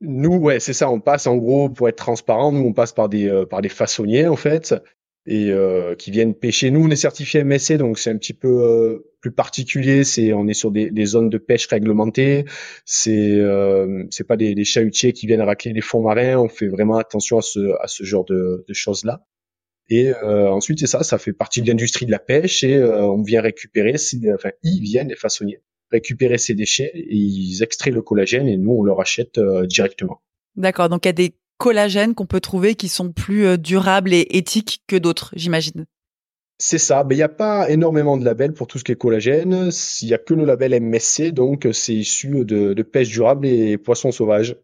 Nous, 0.00 0.34
ouais, 0.36 0.60
c'est 0.60 0.72
ça. 0.72 0.90
On 0.90 0.98
passe 0.98 1.26
en 1.26 1.36
gros 1.36 1.68
pour 1.68 1.88
être 1.88 1.96
transparent. 1.96 2.52
Nous, 2.52 2.66
on 2.66 2.72
passe 2.72 2.92
par 2.92 3.10
des 3.10 3.44
par 3.50 3.60
des 3.60 3.68
façonniers 3.68 4.26
en 4.26 4.36
fait, 4.36 4.74
et 5.26 5.50
euh, 5.50 5.94
qui 5.94 6.10
viennent 6.10 6.34
pêcher. 6.34 6.70
Nous, 6.70 6.84
on 6.84 6.90
est 6.90 6.96
certifié 6.96 7.44
MSC, 7.44 7.74
donc 7.74 7.98
c'est 7.98 8.10
un 8.10 8.16
petit 8.16 8.32
peu 8.32 8.48
euh, 8.48 9.12
plus 9.20 9.32
particulier. 9.32 10.04
C'est 10.04 10.32
on 10.32 10.46
est 10.48 10.54
sur 10.54 10.70
des, 10.70 10.90
des, 10.90 11.04
zones 11.04 11.28
de 11.28 11.38
pêche 11.38 11.66
réglementées. 11.66 12.46
C'est 12.84 13.38
euh, 13.38 14.04
c'est 14.10 14.26
pas 14.26 14.36
des, 14.36 14.54
des, 14.54 14.64
chalutiers 14.64 15.12
qui 15.12 15.26
viennent 15.26 15.42
racler 15.42 15.72
les 15.72 15.82
fonds 15.82 16.02
marins. 16.02 16.38
On 16.38 16.48
fait 16.48 16.68
vraiment 16.68 16.96
attention 16.96 17.38
à 17.38 17.42
ce 17.42 17.60
à 17.80 17.86
ce 17.86 18.04
genre 18.04 18.24
de, 18.24 18.64
de 18.66 18.74
choses 18.74 19.04
là. 19.04 19.22
Et 19.90 20.12
euh, 20.22 20.50
ensuite, 20.50 20.78
c'est 20.80 20.86
ça, 20.86 21.02
ça 21.02 21.18
fait 21.18 21.32
partie 21.32 21.62
de 21.62 21.68
l'industrie 21.68 22.06
de 22.06 22.10
la 22.10 22.18
pêche 22.18 22.64
et 22.64 22.76
euh, 22.76 23.02
on 23.02 23.22
vient 23.22 23.42
récupérer, 23.42 23.96
enfin 24.34 24.50
ils 24.62 24.80
viennent 24.80 25.08
les 25.08 25.16
façonniers 25.16 25.60
récupérer 25.90 26.38
ces 26.38 26.54
déchets 26.54 26.92
et 26.94 27.16
ils 27.16 27.64
extraient 27.64 27.90
le 27.90 28.00
collagène 28.00 28.46
et 28.46 28.56
nous 28.56 28.70
on 28.70 28.84
leur 28.84 29.00
achète 29.00 29.40
directement. 29.64 30.22
D'accord, 30.54 30.88
donc 30.88 31.04
il 31.04 31.08
y 31.08 31.10
a 31.10 31.12
des 31.12 31.34
collagène 31.60 32.14
qu'on 32.14 32.26
peut 32.26 32.40
trouver 32.40 32.74
qui 32.74 32.88
sont 32.88 33.12
plus 33.12 33.46
euh, 33.46 33.56
durables 33.56 34.12
et 34.12 34.26
éthiques 34.30 34.82
que 34.88 34.96
d'autres, 34.96 35.32
j'imagine. 35.36 35.84
C'est 36.58 36.78
ça, 36.78 37.04
mais 37.04 37.14
il 37.14 37.18
n'y 37.18 37.22
a 37.22 37.28
pas 37.28 37.70
énormément 37.70 38.16
de 38.16 38.24
labels 38.24 38.54
pour 38.54 38.66
tout 38.66 38.78
ce 38.78 38.84
qui 38.84 38.92
est 38.92 38.96
collagène. 38.96 39.70
Il 40.02 40.08
n'y 40.08 40.14
a 40.14 40.18
que 40.18 40.34
le 40.34 40.44
label 40.44 40.78
MSC, 40.80 41.32
donc 41.32 41.66
c'est 41.72 41.94
issu 41.94 42.44
de, 42.44 42.82
pêche 42.82 43.08
durable 43.08 43.46
et 43.46 43.78
poissons 43.78 44.12
sauvages. 44.12 44.56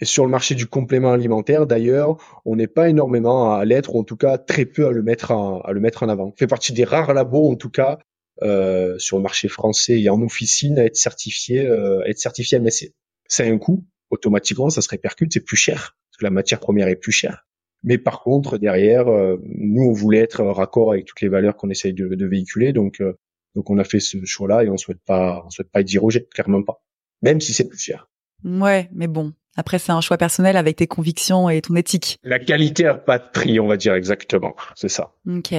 Et 0.00 0.04
sur 0.04 0.24
le 0.24 0.30
marché 0.30 0.54
du 0.54 0.66
complément 0.66 1.12
alimentaire, 1.12 1.66
d'ailleurs, 1.66 2.40
on 2.44 2.56
n'est 2.56 2.66
pas 2.66 2.88
énormément 2.88 3.54
à 3.54 3.64
l'être, 3.64 3.94
ou 3.94 4.00
en 4.00 4.04
tout 4.04 4.16
cas 4.16 4.36
très 4.36 4.66
peu 4.66 4.86
à 4.86 4.90
le 4.90 5.02
mettre 5.02 5.30
en, 5.30 5.60
à 5.60 5.72
le 5.72 5.80
mettre 5.80 6.02
en 6.02 6.08
avant. 6.08 6.26
On 6.26 6.36
fait 6.36 6.46
partie 6.46 6.72
des 6.72 6.84
rares 6.84 7.14
labos, 7.14 7.50
en 7.50 7.56
tout 7.56 7.70
cas, 7.70 7.98
euh, 8.42 8.98
sur 8.98 9.16
le 9.16 9.22
marché 9.22 9.48
français 9.48 9.98
et 10.00 10.10
en 10.10 10.20
officine 10.20 10.78
à 10.78 10.84
être 10.84 10.96
certifié, 10.96 11.66
euh, 11.66 12.02
être 12.04 12.18
certifié 12.18 12.58
MSC. 12.58 12.92
C'est 13.26 13.48
un 13.48 13.56
coût, 13.56 13.86
automatiquement, 14.10 14.68
ça 14.68 14.82
se 14.82 14.88
répercute, 14.88 15.32
c'est 15.32 15.40
plus 15.40 15.56
cher 15.56 15.96
parce 16.16 16.20
que 16.20 16.24
la 16.24 16.30
matière 16.30 16.60
première 16.60 16.88
est 16.88 16.96
plus 16.96 17.12
chère. 17.12 17.46
Mais 17.82 17.98
par 17.98 18.22
contre, 18.22 18.58
derrière, 18.58 19.08
euh, 19.08 19.36
nous, 19.44 19.84
on 19.84 19.92
voulait 19.92 20.20
être 20.20 20.42
raccord 20.42 20.92
avec 20.92 21.04
toutes 21.04 21.20
les 21.20 21.28
valeurs 21.28 21.56
qu'on 21.56 21.70
essaye 21.70 21.92
de, 21.92 22.26
véhiculer. 22.26 22.72
Donc, 22.72 23.00
euh, 23.00 23.18
Donc 23.54 23.70
on 23.70 23.78
a 23.78 23.84
fait 23.84 24.00
ce 24.00 24.24
choix-là 24.24 24.64
et 24.64 24.70
on 24.70 24.76
souhaite 24.76 25.02
pas, 25.06 25.42
on 25.46 25.50
souhaite 25.50 25.70
pas 25.70 25.82
y 25.82 25.84
déroger, 25.84 26.26
clairement 26.26 26.62
pas. 26.62 26.82
Même 27.22 27.40
si 27.40 27.52
c'est 27.52 27.68
plus 27.68 27.78
cher. 27.78 28.10
Ouais, 28.44 28.88
mais 28.92 29.06
bon. 29.06 29.34
Après, 29.56 29.78
c'est 29.78 29.92
un 29.92 30.00
choix 30.00 30.18
personnel 30.18 30.56
avec 30.56 30.76
tes 30.76 30.86
convictions 30.86 31.48
et 31.48 31.60
ton 31.62 31.74
éthique. 31.76 32.18
La 32.22 32.38
qualité 32.38 32.86
a 32.86 32.94
pas 32.94 33.18
de 33.18 33.24
prix, 33.32 33.58
on 33.58 33.66
va 33.66 33.76
dire 33.76 33.94
exactement. 33.94 34.54
C'est 34.74 34.88
ça. 34.88 35.12
Ok. 35.28 35.54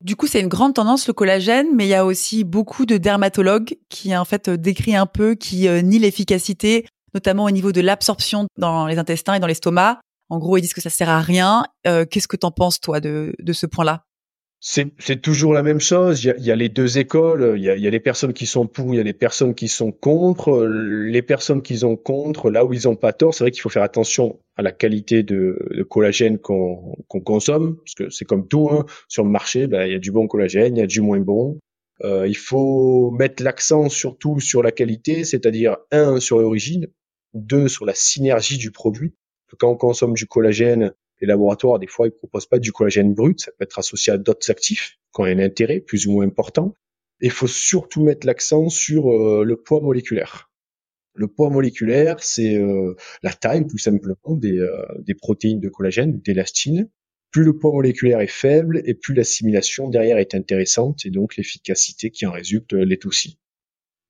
Du 0.00 0.16
coup, 0.16 0.26
c'est 0.26 0.40
une 0.40 0.48
grande 0.48 0.74
tendance 0.74 1.06
le 1.06 1.12
collagène, 1.12 1.68
mais 1.74 1.86
il 1.86 1.90
y 1.90 1.94
a 1.94 2.04
aussi 2.04 2.42
beaucoup 2.42 2.86
de 2.86 2.96
dermatologues 2.96 3.76
qui 3.88 4.16
en 4.16 4.24
fait 4.24 4.50
décrit 4.50 4.96
un 4.96 5.06
peu, 5.06 5.34
qui 5.34 5.68
euh, 5.68 5.80
nient 5.80 6.00
l'efficacité, 6.00 6.86
notamment 7.14 7.44
au 7.44 7.50
niveau 7.50 7.70
de 7.70 7.80
l'absorption 7.80 8.46
dans 8.58 8.86
les 8.86 8.98
intestins 8.98 9.34
et 9.34 9.40
dans 9.40 9.46
l'estomac. 9.46 10.00
En 10.28 10.38
gros, 10.38 10.56
ils 10.56 10.62
disent 10.62 10.74
que 10.74 10.80
ça 10.80 10.90
sert 10.90 11.08
à 11.08 11.20
rien. 11.20 11.64
Euh, 11.86 12.04
Qu'est-ce 12.04 12.26
que 12.26 12.36
t'en 12.36 12.50
penses 12.50 12.80
toi 12.80 13.00
de, 13.00 13.34
de 13.38 13.52
ce 13.52 13.66
point-là? 13.66 14.04
C'est 14.64 15.20
toujours 15.20 15.52
la 15.54 15.64
même 15.64 15.80
chose. 15.80 16.22
Il 16.22 16.28
y 16.28 16.30
a, 16.30 16.36
y 16.38 16.50
a 16.52 16.54
les 16.54 16.68
deux 16.68 16.98
écoles. 16.98 17.54
Il 17.56 17.64
y 17.64 17.68
a, 17.68 17.76
y 17.76 17.88
a, 17.88 17.90
les 17.90 17.98
personnes 17.98 18.32
qui 18.32 18.46
sont 18.46 18.68
pour, 18.68 18.94
il 18.94 18.96
y 18.96 19.00
a 19.00 19.02
les 19.02 19.12
personnes 19.12 19.56
qui 19.56 19.66
sont 19.66 19.90
contre. 19.90 20.64
Les 20.64 21.20
personnes 21.20 21.62
qui 21.62 21.78
sont 21.78 21.96
contre, 21.96 22.48
là 22.48 22.64
où 22.64 22.72
ils 22.72 22.88
ont 22.88 22.94
pas 22.94 23.12
tort, 23.12 23.34
c'est 23.34 23.42
vrai 23.42 23.50
qu'il 23.50 23.60
faut 23.60 23.70
faire 23.70 23.82
attention 23.82 24.38
à 24.56 24.62
la 24.62 24.70
qualité 24.70 25.24
de, 25.24 25.58
de 25.72 25.82
collagène 25.82 26.38
qu'on 26.38 26.96
qu'on 27.08 27.20
consomme, 27.20 27.78
parce 27.78 27.94
que 27.96 28.10
c'est 28.10 28.24
comme 28.24 28.46
tout 28.46 28.68
hein. 28.70 28.86
sur 29.08 29.24
le 29.24 29.30
marché. 29.30 29.66
Ben, 29.66 29.84
il 29.86 29.92
y 29.92 29.96
a 29.96 29.98
du 29.98 30.12
bon 30.12 30.28
collagène, 30.28 30.76
il 30.76 30.80
y 30.80 30.84
a 30.84 30.86
du 30.86 31.00
moins 31.00 31.18
bon. 31.18 31.58
Euh, 32.04 32.28
il 32.28 32.36
faut 32.36 33.10
mettre 33.10 33.42
l'accent 33.42 33.88
surtout 33.88 34.38
sur 34.38 34.62
la 34.62 34.70
qualité, 34.70 35.24
c'est-à-dire 35.24 35.76
un 35.90 36.20
sur 36.20 36.38
l'origine, 36.38 36.86
deux 37.34 37.66
sur 37.66 37.84
la 37.84 37.94
synergie 37.94 38.58
du 38.58 38.70
produit. 38.70 39.12
Quand 39.58 39.70
on 39.70 39.76
consomme 39.76 40.14
du 40.14 40.26
collagène 40.26 40.94
les 41.22 41.28
laboratoires, 41.28 41.78
des 41.78 41.86
fois, 41.86 42.08
ils 42.08 42.12
proposent 42.12 42.46
pas 42.46 42.58
du 42.58 42.72
collagène 42.72 43.14
brut. 43.14 43.40
Ça 43.40 43.52
peut 43.52 43.62
être 43.62 43.78
associé 43.78 44.12
à 44.12 44.18
d'autres 44.18 44.50
actifs 44.50 44.98
qui 45.14 45.20
ont 45.20 45.24
un 45.24 45.38
intérêt 45.38 45.80
plus 45.80 46.06
ou 46.06 46.12
moins 46.12 46.26
important. 46.26 46.74
il 47.20 47.30
faut 47.30 47.46
surtout 47.46 48.02
mettre 48.02 48.26
l'accent 48.26 48.68
sur 48.68 49.08
euh, 49.10 49.44
le 49.44 49.56
poids 49.56 49.80
moléculaire. 49.80 50.50
Le 51.14 51.28
poids 51.28 51.48
moléculaire, 51.48 52.20
c'est 52.20 52.56
euh, 52.56 52.96
la 53.22 53.32
taille, 53.32 53.66
tout 53.68 53.78
simplement, 53.78 54.34
des, 54.34 54.58
euh, 54.58 54.84
des 54.98 55.14
protéines 55.14 55.60
de 55.60 55.68
collagène, 55.68 56.20
d'élastine. 56.20 56.90
Plus 57.30 57.44
le 57.44 57.56
poids 57.56 57.70
moléculaire 57.70 58.20
est 58.20 58.26
faible 58.26 58.82
et 58.84 58.94
plus 58.94 59.14
l'assimilation 59.14 59.88
derrière 59.88 60.18
est 60.18 60.34
intéressante 60.34 61.06
et 61.06 61.10
donc 61.10 61.36
l'efficacité 61.36 62.10
qui 62.10 62.26
en 62.26 62.32
résulte 62.32 62.72
l'est 62.72 63.06
aussi. 63.06 63.38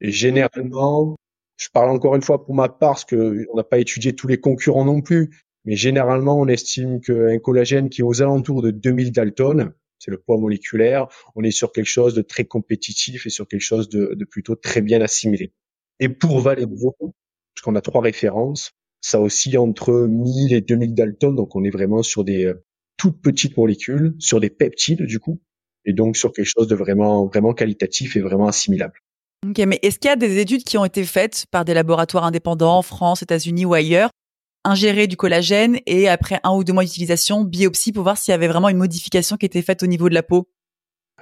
Et 0.01 0.11
généralement, 0.11 1.17
je 1.59 1.69
parle 1.69 1.91
encore 1.91 2.17
une 2.17 2.23
fois 2.23 2.45
pour 2.45 2.55
ma 2.55 2.69
part, 2.69 2.79
parce 2.79 3.05
qu'on 3.05 3.55
n'a 3.55 3.65
pas 3.65 3.79
étudié 3.79 4.15
tous 4.15 4.27
les 4.27 4.41
concurrents 4.41 4.85
non 4.85 5.03
plus, 5.03 5.31
mais 5.65 5.77
généralement, 5.77 6.39
on 6.39 6.49
estime 6.49 7.01
qu'un 7.01 7.39
collagène 7.39 7.89
qui 7.89 8.01
est 8.01 8.05
aux 8.05 8.23
alentours 8.23 8.63
de 8.63 8.71
2000 8.71 9.13
Dalton, 9.13 9.73
c'est 9.99 10.11
le 10.11 10.19
poids 10.19 10.37
moléculaire, 10.39 11.07
on 11.37 11.45
est 11.45 11.53
sur 11.53 11.71
quelque 11.71 11.87
chose 11.87 12.15
de 12.15 12.23
très 12.23 12.45
compétitif 12.45 13.27
et 13.27 13.31
sur 13.31 13.47
quelque 13.47 13.61
chose 13.61 13.89
de, 13.89 14.17
plutôt 14.29 14.57
très 14.57 14.81
bien 14.81 15.01
assimilé. 15.01 15.53
Et 16.01 16.09
pour 16.09 16.41
Valebro, 16.41 16.97
puisqu'on 17.55 17.77
a 17.77 17.81
trois 17.81 18.01
références, 18.01 18.73
ça 19.01 19.21
oscille 19.21 19.59
entre 19.59 20.07
1000 20.09 20.55
et 20.55 20.61
2000 20.61 20.95
Dalton, 20.95 21.37
donc 21.37 21.55
on 21.55 21.63
est 21.63 21.71
vraiment 21.71 22.03
sur 22.03 22.25
des 22.25 22.47
euh, 22.47 22.65
toutes 22.97 23.21
petites 23.23 23.57
molécules, 23.57 24.15
sur 24.19 24.41
des 24.41 24.51
peptides 24.51 25.03
du 25.03 25.21
coup, 25.21 25.41
et 25.85 25.93
donc 25.93 26.17
sur 26.17 26.33
quelque 26.33 26.47
chose 26.47 26.67
de 26.67 26.75
vraiment 26.75 27.27
vraiment 27.27 27.55
qualitatif 27.55 28.17
et 28.17 28.21
vraiment 28.21 28.49
assimilable. 28.49 28.95
Ok, 29.49 29.59
mais 29.67 29.79
est-ce 29.83 29.99
qu'il 29.99 30.09
y 30.09 30.13
a 30.13 30.17
des 30.17 30.39
études 30.39 30.63
qui 30.63 30.79
ont 30.79 30.85
été 30.85 31.05
faites 31.05 31.47
par 31.51 31.65
des 31.65 31.75
laboratoires 31.75 32.25
indépendants 32.25 32.79
en 32.79 32.83
France, 32.83 33.23
États-Unis 33.23 33.65
ou 33.65 33.75
ailleurs 33.75 34.11
ingérer 34.65 35.07
du 35.07 35.17
collagène 35.17 35.79
et 35.87 36.09
après 36.09 36.41
un 36.45 36.55
ou 36.55 36.65
deux 36.65 36.73
mois 36.73 36.85
d'utilisation, 36.85 37.45
biopsie 37.45 37.93
pour 37.93 38.03
voir 38.03 38.17
s'il 38.17 38.33
y 38.33 38.35
avait 38.35 38.49
vraiment 38.49 38.69
une 38.69 38.77
modification 38.77 39.37
qui 39.37 39.47
était 39.47 39.63
faite 39.63 39.83
au 39.83 39.87
niveau 39.87 40.09
de 40.09 40.15
la 40.15 40.23
peau 40.23 40.49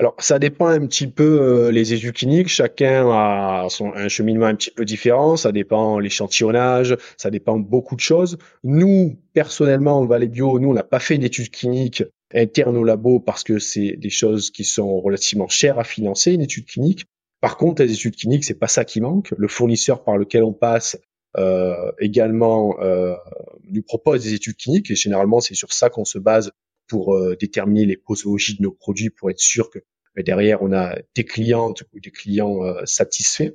alors, 0.00 0.14
ça 0.18 0.38
dépend 0.38 0.68
un 0.68 0.87
petit 0.87 1.09
peu 1.09 1.42
euh, 1.42 1.70
les 1.70 1.92
études 1.92 2.14
cliniques. 2.14 2.49
Chacun 2.49 3.11
a 3.11 3.66
son, 3.68 3.92
un 3.94 4.09
cheminement 4.09 4.47
un 4.47 4.54
petit 4.54 4.70
peu 4.70 4.87
différent. 4.87 5.37
Ça 5.37 5.52
dépend 5.52 5.99
l'échantillonnage, 5.99 6.97
ça 7.18 7.30
dépend 7.30 7.59
beaucoup 7.59 7.97
de 7.97 8.00
choses. 8.00 8.38
Nous, 8.64 9.18
personnellement, 9.35 9.99
en 9.99 10.06
Valley 10.06 10.28
Bio, 10.28 10.59
nous, 10.59 10.70
on 10.70 10.73
n'a 10.73 10.85
pas 10.85 11.00
fait 11.00 11.18
d'études 11.18 11.50
cliniques 11.50 12.02
internes 12.32 12.78
au 12.78 12.85
labo 12.85 13.20
parce 13.20 13.44
que 13.44 13.59
c'est 13.59 13.97
des 13.99 14.09
choses 14.09 14.50
qui 14.50 14.64
sont 14.64 15.00
relativement 15.02 15.49
chères 15.49 15.78
à 15.78 15.85
financer, 15.85 16.32
une 16.32 16.40
étude 16.40 16.64
clinique. 16.64 17.04
Par 17.42 17.59
contre, 17.59 17.82
les 17.82 17.92
études 17.92 18.16
cliniques, 18.16 18.44
c'est 18.44 18.59
pas 18.59 18.68
ça 18.68 18.87
qui 18.87 19.02
manque. 19.02 19.35
Le 19.37 19.49
fournisseur 19.49 20.02
par 20.02 20.16
lequel 20.16 20.44
on 20.44 20.54
passe 20.54 20.99
également 21.99 22.80
euh, 22.80 23.14
nous 23.64 23.82
propose 23.82 24.25
des 24.25 24.34
études 24.34 24.56
cliniques 24.56 24.90
et 24.90 24.96
généralement 24.96 25.40
c'est 25.40 25.54
sur 25.54 25.72
ça 25.72 25.90
qu'on 25.90 26.04
se 26.04 26.18
base 26.18 26.50
pour 26.88 27.14
euh, 27.14 27.37
déterminer 27.37 27.87
les 27.87 27.96
posologies 27.96 28.56
de 28.56 28.62
nos 28.62 28.72
produits 28.72 29.10
pour 29.10 29.30
être 29.30 29.38
sûr 29.38 29.70
que 29.70 29.78
derrière 30.16 30.62
on 30.62 30.72
a 30.72 30.99
des 31.14 31.25
clientes 31.25 31.82
ou 31.92 32.00
des 32.00 32.10
clients 32.10 32.60
satisfaits. 32.84 33.52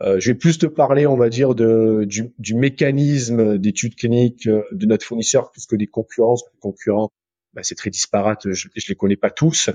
je 0.00 0.30
vais 0.30 0.38
plus 0.38 0.56
te 0.56 0.66
parler, 0.66 1.06
on 1.06 1.16
va 1.16 1.28
dire, 1.28 1.54
de, 1.54 2.04
du, 2.06 2.32
du 2.38 2.54
mécanisme 2.54 3.58
d'études 3.58 3.96
cliniques 3.96 4.48
de 4.48 4.86
notre 4.86 5.04
fournisseur 5.04 5.50
plus 5.50 5.66
que 5.66 5.76
des 5.76 5.88
concurrences. 5.88 6.44
Les 6.54 6.60
concurrents, 6.60 7.10
bah, 7.52 7.62
c'est 7.64 7.74
très 7.74 7.90
disparate, 7.90 8.50
je, 8.50 8.68
je 8.74 8.88
les 8.88 8.94
connais 8.94 9.16
pas 9.16 9.30
tous. 9.30 9.68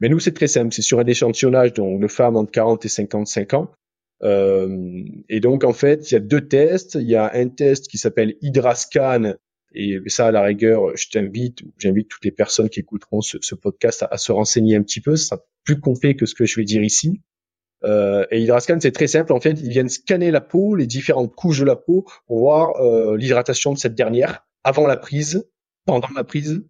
Mais 0.00 0.08
nous, 0.08 0.18
c'est 0.18 0.32
très 0.32 0.46
simple. 0.46 0.72
C'est 0.72 0.82
sur 0.82 0.98
un 0.98 1.06
échantillonnage 1.06 1.74
donc 1.74 2.00
de 2.00 2.08
femmes 2.08 2.36
entre 2.36 2.50
40 2.50 2.84
et 2.84 2.88
55 2.88 3.54
ans. 3.54 3.70
Euh, 4.22 5.04
et 5.28 5.40
donc 5.40 5.64
en 5.64 5.72
fait, 5.72 6.10
il 6.10 6.14
y 6.14 6.16
a 6.16 6.20
deux 6.20 6.46
tests. 6.46 6.96
Il 6.96 7.08
y 7.08 7.16
a 7.16 7.30
un 7.34 7.48
test 7.48 7.88
qui 7.88 7.98
s'appelle 7.98 8.36
Hydrascan 8.42 9.34
et 9.72 10.00
ça, 10.06 10.26
à 10.26 10.30
la 10.32 10.42
rigueur, 10.42 10.96
je 10.96 11.08
t'invite, 11.08 11.60
j'invite 11.78 12.08
toutes 12.08 12.24
les 12.24 12.32
personnes 12.32 12.68
qui 12.68 12.80
écouteront 12.80 13.20
ce, 13.20 13.38
ce 13.40 13.54
podcast 13.54 14.04
à, 14.10 14.18
se 14.18 14.32
renseigner 14.32 14.76
un 14.76 14.82
petit 14.82 15.00
peu. 15.00 15.16
C'est 15.16 15.36
plus 15.64 15.78
complet 15.78 16.16
que 16.16 16.26
ce 16.26 16.34
que 16.34 16.44
je 16.44 16.56
vais 16.56 16.64
dire 16.64 16.82
ici. 16.82 17.20
Euh, 17.84 18.26
et 18.30 18.40
Hydrascan, 18.40 18.78
c'est 18.80 18.92
très 18.92 19.06
simple. 19.06 19.32
En 19.32 19.40
fait, 19.40 19.52
ils 19.52 19.70
viennent 19.70 19.88
scanner 19.88 20.30
la 20.30 20.40
peau, 20.40 20.74
les 20.74 20.86
différentes 20.86 21.34
couches 21.34 21.60
de 21.60 21.64
la 21.64 21.76
peau, 21.76 22.04
pour 22.26 22.40
voir 22.40 22.76
euh, 22.80 23.16
l'hydratation 23.16 23.72
de 23.72 23.78
cette 23.78 23.94
dernière 23.94 24.44
avant 24.64 24.86
la 24.86 24.96
prise, 24.96 25.48
pendant 25.86 26.08
la 26.14 26.24
prise 26.24 26.62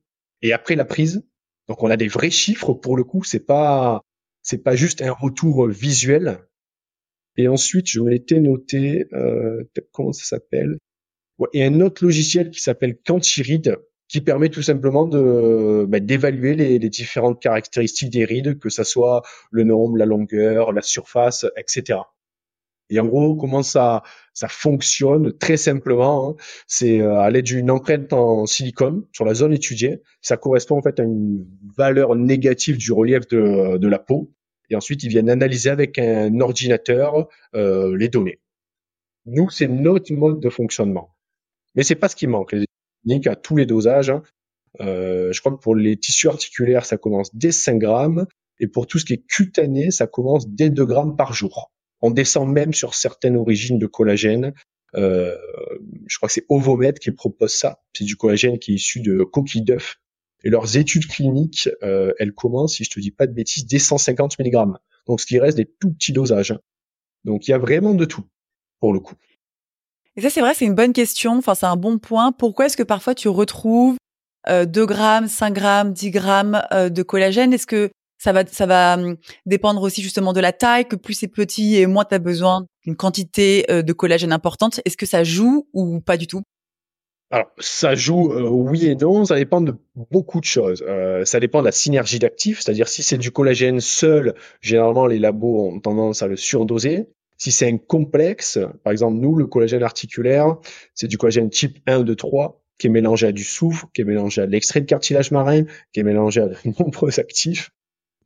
et 0.42 0.52
après 0.52 0.76
la 0.76 0.84
prise. 0.84 1.26
Donc, 1.68 1.82
on 1.82 1.90
a 1.90 1.96
des 1.96 2.08
vrais 2.08 2.30
chiffres 2.30 2.74
pour 2.74 2.96
le 2.96 3.04
coup. 3.04 3.24
C'est 3.24 3.46
pas, 3.46 4.02
c'est 4.42 4.62
pas 4.62 4.76
juste 4.76 5.00
un 5.00 5.12
retour 5.12 5.68
visuel. 5.68 6.38
Et 7.36 7.48
ensuite, 7.48 7.88
je 7.88 8.00
m'étais 8.00 8.40
noté, 8.40 9.06
euh, 9.12 9.64
comment 9.92 10.12
ça 10.12 10.24
s'appelle? 10.24 10.78
Et 11.54 11.64
un 11.64 11.80
autre 11.80 12.04
logiciel 12.04 12.50
qui 12.50 12.60
s'appelle 12.60 12.98
Quantirid, 13.06 13.76
qui 14.08 14.20
permet 14.20 14.50
tout 14.50 14.62
simplement 14.62 15.06
de 15.06 15.86
bah, 15.88 16.00
d'évaluer 16.00 16.54
les, 16.54 16.78
les, 16.78 16.90
différentes 16.90 17.40
caractéristiques 17.40 18.10
des 18.10 18.24
rides, 18.24 18.58
que 18.58 18.68
ça 18.68 18.84
soit 18.84 19.22
le 19.50 19.64
nombre, 19.64 19.96
la 19.96 20.06
longueur, 20.06 20.72
la 20.72 20.82
surface, 20.82 21.46
etc. 21.56 22.00
Et 22.90 22.98
en 22.98 23.06
gros, 23.06 23.36
comment 23.36 23.62
ça 23.62 24.02
ça 24.34 24.48
fonctionne 24.48 25.36
très 25.38 25.56
simplement, 25.56 26.30
hein, 26.30 26.34
c'est 26.66 27.00
euh, 27.00 27.18
à 27.20 27.30
l'aide 27.30 27.44
d'une 27.44 27.70
empreinte 27.70 28.12
en 28.12 28.46
silicone 28.46 29.04
sur 29.12 29.24
la 29.24 29.34
zone 29.34 29.52
étudiée. 29.52 30.02
Ça 30.22 30.36
correspond 30.36 30.78
en 30.78 30.82
fait 30.82 30.98
à 30.98 31.04
une 31.04 31.46
valeur 31.76 32.16
négative 32.16 32.78
du 32.78 32.92
relief 32.92 33.28
de, 33.28 33.76
de 33.78 33.88
la 33.88 33.98
peau 33.98 34.32
et 34.70 34.76
ensuite 34.76 35.02
ils 35.02 35.08
viennent 35.08 35.30
analyser 35.30 35.70
avec 35.70 35.98
un 35.98 36.40
ordinateur 36.40 37.28
euh, 37.54 37.96
les 37.96 38.08
données. 38.08 38.40
Nous, 39.26 39.50
c'est 39.50 39.68
notre 39.68 40.12
mode 40.12 40.40
de 40.40 40.48
fonctionnement. 40.48 41.14
Mais 41.74 41.82
c'est 41.82 41.94
pas 41.94 42.08
ce 42.08 42.16
qui 42.16 42.26
manque. 42.26 42.52
Les 42.52 42.66
cliniques 43.04 43.26
à 43.26 43.36
tous 43.36 43.56
les 43.56 43.66
dosages. 43.66 44.10
Hein. 44.10 44.22
Euh, 44.80 45.32
je 45.32 45.40
crois 45.40 45.52
que 45.52 45.60
pour 45.60 45.74
les 45.74 45.96
tissus 45.96 46.28
articulaires, 46.28 46.86
ça 46.86 46.96
commence 46.96 47.34
dès 47.34 47.52
5 47.52 47.78
grammes. 47.78 48.26
Et 48.58 48.66
pour 48.66 48.86
tout 48.86 48.98
ce 48.98 49.04
qui 49.04 49.14
est 49.14 49.26
cutané, 49.26 49.90
ça 49.90 50.06
commence 50.06 50.48
dès 50.48 50.70
2 50.70 50.84
grammes 50.84 51.16
par 51.16 51.32
jour. 51.32 51.70
On 52.02 52.10
descend 52.10 52.50
même 52.50 52.72
sur 52.72 52.94
certaines 52.94 53.36
origines 53.36 53.78
de 53.78 53.86
collagène. 53.86 54.54
Euh, 54.96 55.36
je 56.06 56.16
crois 56.16 56.28
que 56.28 56.32
c'est 56.32 56.46
Ovomed 56.48 56.98
qui 56.98 57.10
propose 57.10 57.54
ça. 57.54 57.82
C'est 57.92 58.04
du 58.04 58.16
collagène 58.16 58.58
qui 58.58 58.72
est 58.72 58.76
issu 58.76 59.00
de 59.00 59.22
coquilles 59.22 59.62
d'œufs 59.62 59.96
et 60.44 60.50
leurs 60.50 60.76
études 60.76 61.06
cliniques, 61.06 61.68
euh, 61.82 62.12
elles 62.18 62.32
commencent, 62.32 62.76
si 62.76 62.84
je 62.84 62.90
te 62.90 63.00
dis 63.00 63.10
pas 63.10 63.26
de 63.26 63.32
bêtises, 63.32 63.66
dès 63.66 63.78
150 63.78 64.38
mg. 64.38 64.74
Donc 65.06 65.20
ce 65.20 65.26
qui 65.26 65.38
reste 65.38 65.56
des 65.56 65.66
tout 65.66 65.92
petits 65.92 66.12
dosages. 66.12 66.58
Donc 67.24 67.46
il 67.46 67.50
y 67.50 67.54
a 67.54 67.58
vraiment 67.58 67.94
de 67.94 68.04
tout, 68.04 68.24
pour 68.80 68.92
le 68.92 69.00
coup. 69.00 69.14
Et 70.16 70.20
ça, 70.20 70.30
c'est 70.30 70.40
vrai, 70.40 70.54
c'est 70.54 70.64
une 70.64 70.74
bonne 70.74 70.92
question. 70.92 71.38
Enfin, 71.38 71.54
c'est 71.54 71.66
un 71.66 71.76
bon 71.76 71.98
point. 71.98 72.32
Pourquoi 72.32 72.66
est-ce 72.66 72.76
que 72.76 72.82
parfois 72.82 73.14
tu 73.14 73.28
retrouves 73.28 73.96
euh, 74.48 74.64
2 74.64 74.86
grammes, 74.86 75.28
5 75.28 75.54
grammes, 75.54 75.92
10 75.92 76.10
grammes 76.10 76.62
euh, 76.72 76.88
de 76.88 77.02
collagène? 77.02 77.52
Est-ce 77.52 77.66
que 77.66 77.90
ça 78.18 78.32
va, 78.32 78.44
ça 78.46 78.66
va 78.66 78.94
hum, 78.94 79.16
dépendre 79.46 79.82
aussi 79.82 80.02
justement 80.02 80.32
de 80.32 80.40
la 80.40 80.52
taille, 80.52 80.86
que 80.86 80.96
plus 80.96 81.14
c'est 81.14 81.28
petit 81.28 81.76
et 81.76 81.86
moins 81.86 82.04
tu 82.04 82.14
as 82.14 82.18
besoin 82.18 82.66
d'une 82.84 82.96
quantité 82.96 83.64
euh, 83.70 83.82
de 83.82 83.92
collagène 83.92 84.32
importante? 84.32 84.80
Est-ce 84.84 84.96
que 84.96 85.06
ça 85.06 85.24
joue 85.24 85.68
ou 85.72 86.00
pas 86.00 86.16
du 86.16 86.26
tout? 86.26 86.42
Alors, 87.32 87.46
ça 87.58 87.94
joue 87.94 88.32
euh, 88.32 88.48
oui 88.48 88.86
et 88.86 88.96
non, 88.96 89.24
ça 89.24 89.36
dépend 89.36 89.60
de 89.60 89.76
beaucoup 90.10 90.40
de 90.40 90.44
choses. 90.44 90.84
Euh, 90.88 91.24
ça 91.24 91.38
dépend 91.38 91.60
de 91.60 91.64
la 91.64 91.72
synergie 91.72 92.18
d'actifs, 92.18 92.60
c'est-à-dire 92.60 92.88
si 92.88 93.04
c'est 93.04 93.18
du 93.18 93.30
collagène 93.30 93.78
seul, 93.78 94.34
généralement 94.60 95.06
les 95.06 95.20
labos 95.20 95.68
ont 95.68 95.78
tendance 95.78 96.22
à 96.22 96.26
le 96.26 96.36
surdoser. 96.36 97.06
Si 97.38 97.52
c'est 97.52 97.68
un 97.68 97.78
complexe, 97.78 98.58
par 98.82 98.92
exemple 98.92 99.18
nous, 99.18 99.36
le 99.36 99.46
collagène 99.46 99.84
articulaire, 99.84 100.56
c'est 100.94 101.06
du 101.06 101.18
collagène 101.18 101.50
type 101.50 101.78
1, 101.86 102.00
2, 102.02 102.16
3, 102.16 102.64
qui 102.78 102.88
est 102.88 102.90
mélangé 102.90 103.28
à 103.28 103.32
du 103.32 103.44
soufre, 103.44 103.86
qui 103.94 104.00
est 104.00 104.04
mélangé 104.04 104.42
à 104.42 104.46
l'extrait 104.46 104.80
de 104.80 104.86
cartilage 104.86 105.30
marin, 105.30 105.62
qui 105.92 106.00
est 106.00 106.04
mélangé 106.04 106.40
à 106.40 106.48
de 106.48 106.56
nombreux 106.80 107.20
actifs. 107.20 107.70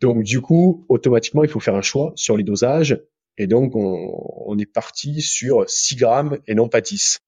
Donc 0.00 0.22
du 0.22 0.40
coup, 0.40 0.86
automatiquement, 0.88 1.44
il 1.44 1.50
faut 1.50 1.60
faire 1.60 1.74
un 1.74 1.82
choix 1.82 2.12
sur 2.16 2.38
les 2.38 2.44
dosages. 2.44 2.98
Et 3.36 3.46
donc, 3.48 3.74
on, 3.74 4.56
est 4.58 4.72
parti 4.72 5.20
sur 5.20 5.68
6 5.68 5.96
grammes 5.96 6.38
et 6.46 6.54
non 6.54 6.68
pas 6.68 6.80
10. 6.80 7.18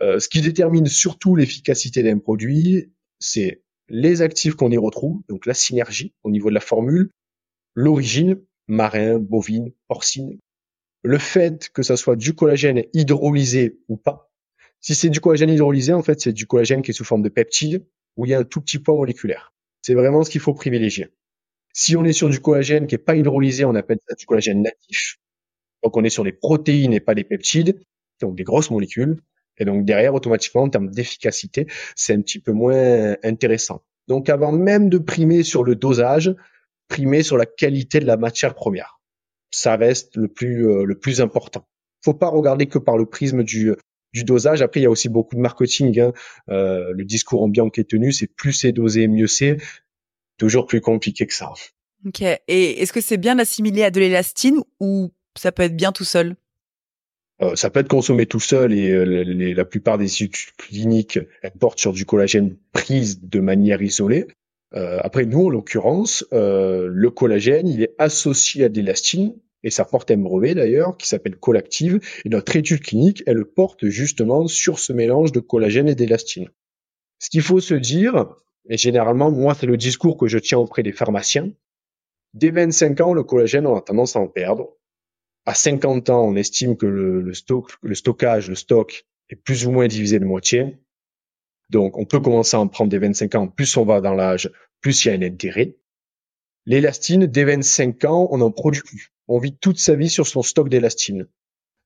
Euh, 0.00 0.18
ce 0.18 0.28
qui 0.28 0.40
détermine 0.40 0.86
surtout 0.86 1.36
l'efficacité 1.36 2.02
d'un 2.02 2.18
produit, 2.18 2.92
c'est 3.18 3.62
les 3.88 4.22
actifs 4.22 4.54
qu'on 4.54 4.70
y 4.70 4.78
retrouve, 4.78 5.22
donc 5.28 5.46
la 5.46 5.54
synergie 5.54 6.14
au 6.22 6.30
niveau 6.30 6.48
de 6.48 6.54
la 6.54 6.60
formule, 6.60 7.10
l'origine, 7.74 8.40
marin, 8.68 9.18
bovine, 9.18 9.72
porcine, 9.88 10.38
le 11.02 11.18
fait 11.18 11.68
que 11.70 11.82
ça 11.82 11.96
soit 11.96 12.16
du 12.16 12.34
collagène 12.34 12.84
hydrolysé 12.94 13.78
ou 13.88 13.96
pas. 13.96 14.30
Si 14.80 14.94
c'est 14.94 15.10
du 15.10 15.20
collagène 15.20 15.50
hydrolysé, 15.50 15.92
en 15.92 16.02
fait, 16.02 16.20
c'est 16.20 16.32
du 16.32 16.46
collagène 16.46 16.82
qui 16.82 16.90
est 16.90 16.94
sous 16.94 17.04
forme 17.04 17.22
de 17.22 17.28
peptide, 17.28 17.86
où 18.16 18.26
il 18.26 18.30
y 18.30 18.34
a 18.34 18.38
un 18.38 18.44
tout 18.44 18.60
petit 18.60 18.78
poids 18.78 18.96
moléculaire. 18.96 19.52
C'est 19.80 19.94
vraiment 19.94 20.24
ce 20.24 20.30
qu'il 20.30 20.40
faut 20.40 20.54
privilégier. 20.54 21.08
Si 21.72 21.96
on 21.96 22.04
est 22.04 22.12
sur 22.12 22.28
du 22.28 22.40
collagène 22.40 22.86
qui 22.86 22.94
est 22.94 22.98
pas 22.98 23.16
hydrolysé, 23.16 23.64
on 23.64 23.74
appelle 23.74 23.98
ça 24.08 24.14
du 24.14 24.26
collagène 24.26 24.62
natif. 24.62 25.18
Donc 25.82 25.96
on 25.96 26.04
est 26.04 26.10
sur 26.10 26.24
des 26.24 26.32
protéines 26.32 26.92
et 26.92 27.00
pas 27.00 27.14
des 27.14 27.24
peptides, 27.24 27.80
donc 28.20 28.36
des 28.36 28.44
grosses 28.44 28.70
molécules. 28.70 29.20
Et 29.58 29.64
donc 29.64 29.84
derrière, 29.84 30.14
automatiquement, 30.14 30.62
en 30.62 30.68
termes 30.68 30.90
d'efficacité, 30.90 31.66
c'est 31.94 32.14
un 32.14 32.20
petit 32.20 32.38
peu 32.38 32.52
moins 32.52 33.16
intéressant. 33.22 33.82
Donc 34.08 34.28
avant 34.28 34.52
même 34.52 34.88
de 34.88 34.98
primer 34.98 35.42
sur 35.42 35.62
le 35.64 35.74
dosage, 35.74 36.34
primer 36.88 37.22
sur 37.22 37.36
la 37.36 37.46
qualité 37.46 38.00
de 38.00 38.06
la 38.06 38.16
matière 38.16 38.54
première. 38.54 39.00
Ça 39.50 39.76
reste 39.76 40.16
le 40.16 40.28
plus 40.28 40.68
euh, 40.68 40.84
le 40.84 40.98
plus 40.98 41.20
important. 41.20 41.66
Faut 42.04 42.14
pas 42.14 42.28
regarder 42.28 42.66
que 42.66 42.78
par 42.78 42.96
le 42.96 43.06
prisme 43.06 43.44
du 43.44 43.74
du 44.12 44.24
dosage. 44.24 44.62
Après, 44.62 44.80
il 44.80 44.82
y 44.82 44.86
a 44.86 44.90
aussi 44.90 45.08
beaucoup 45.08 45.36
de 45.36 45.40
marketing. 45.40 45.98
Hein. 46.00 46.12
Euh, 46.50 46.92
le 46.92 47.04
discours 47.04 47.42
ambiant 47.42 47.70
qui 47.70 47.80
est 47.80 47.88
tenu, 47.88 48.12
c'est 48.12 48.26
plus 48.26 48.52
c'est 48.52 48.72
dosé, 48.72 49.08
mieux 49.08 49.26
c'est. 49.26 49.56
Toujours 50.38 50.66
plus 50.66 50.80
compliqué 50.80 51.26
que 51.26 51.34
ça. 51.34 51.52
Ok. 52.06 52.22
Et 52.22 52.82
est-ce 52.82 52.92
que 52.92 53.00
c'est 53.00 53.16
bien 53.16 53.36
d'assimiler 53.36 53.84
à 53.84 53.90
de 53.90 54.00
l'élastine 54.00 54.60
ou 54.80 55.12
ça 55.36 55.52
peut 55.52 55.62
être 55.62 55.76
bien 55.76 55.92
tout 55.92 56.04
seul? 56.04 56.36
Ça 57.54 57.70
peut 57.70 57.80
être 57.80 57.88
consommé 57.88 58.26
tout 58.26 58.40
seul 58.40 58.72
et 58.72 58.90
euh, 58.90 59.04
la 59.54 59.64
plupart 59.64 59.98
des 59.98 60.04
études 60.04 60.52
cliniques 60.56 61.18
portent 61.58 61.80
sur 61.80 61.92
du 61.92 62.04
collagène 62.04 62.56
prise 62.72 63.20
de 63.20 63.40
manière 63.40 63.82
isolée. 63.82 64.26
Euh, 64.74 64.98
après, 65.02 65.26
nous, 65.26 65.46
en 65.46 65.50
l'occurrence, 65.50 66.24
le 66.30 67.08
collagène, 67.10 67.68
il 67.68 67.82
est 67.82 67.94
associé 67.98 68.64
à 68.64 68.68
de 68.68 68.76
l'élastine 68.76 69.34
et 69.64 69.70
ça 69.70 69.84
porte 69.84 70.10
un 70.10 70.16
d'ailleurs 70.54 70.96
qui 70.96 71.06
s'appelle 71.06 71.36
Colactive. 71.36 72.00
Et 72.24 72.28
notre 72.28 72.56
étude 72.56 72.80
clinique, 72.80 73.22
elle 73.26 73.44
porte 73.44 73.86
justement 73.86 74.46
sur 74.46 74.78
ce 74.78 74.92
mélange 74.92 75.32
de 75.32 75.40
collagène 75.40 75.88
et 75.88 75.94
d'élastine. 75.94 76.48
Ce 77.18 77.30
qu'il 77.30 77.42
faut 77.42 77.60
se 77.60 77.74
dire, 77.74 78.26
et 78.68 78.76
généralement, 78.76 79.30
moi, 79.30 79.54
c'est 79.54 79.66
le 79.66 79.76
discours 79.76 80.16
que 80.16 80.26
je 80.26 80.38
tiens 80.38 80.58
auprès 80.58 80.82
des 80.82 80.92
pharmaciens, 80.92 81.50
dès 82.34 82.50
25 82.50 83.00
ans, 83.00 83.14
le 83.14 83.22
collagène, 83.22 83.66
on 83.66 83.76
a 83.76 83.80
tendance 83.80 84.16
à 84.16 84.20
en 84.20 84.26
perdre 84.26 84.76
à 85.46 85.54
50 85.54 86.10
ans, 86.10 86.24
on 86.24 86.36
estime 86.36 86.76
que 86.76 86.86
le, 86.86 87.34
stock, 87.34 87.72
le 87.82 87.94
stockage, 87.94 88.48
le 88.48 88.54
stock 88.54 89.06
est 89.28 89.36
plus 89.36 89.66
ou 89.66 89.72
moins 89.72 89.88
divisé 89.88 90.18
de 90.18 90.24
moitié. 90.24 90.78
Donc, 91.70 91.98
on 91.98 92.04
peut 92.04 92.20
commencer 92.20 92.56
à 92.56 92.60
en 92.60 92.68
prendre 92.68 92.90
des 92.90 92.98
25 92.98 93.34
ans. 93.34 93.48
Plus 93.48 93.76
on 93.76 93.84
va 93.84 94.00
dans 94.00 94.14
l'âge, 94.14 94.50
plus 94.80 95.04
il 95.04 95.08
y 95.08 95.10
a 95.10 95.14
un 95.14 95.22
intérêt. 95.22 95.76
L'élastine, 96.66 97.26
dès 97.26 97.44
25 97.44 98.04
ans, 98.04 98.28
on 98.30 98.38
n'en 98.38 98.52
produit 98.52 98.82
plus. 98.82 99.12
On 99.26 99.38
vit 99.38 99.56
toute 99.56 99.78
sa 99.78 99.96
vie 99.96 100.10
sur 100.10 100.26
son 100.26 100.42
stock 100.42 100.68
d'élastine. 100.68 101.26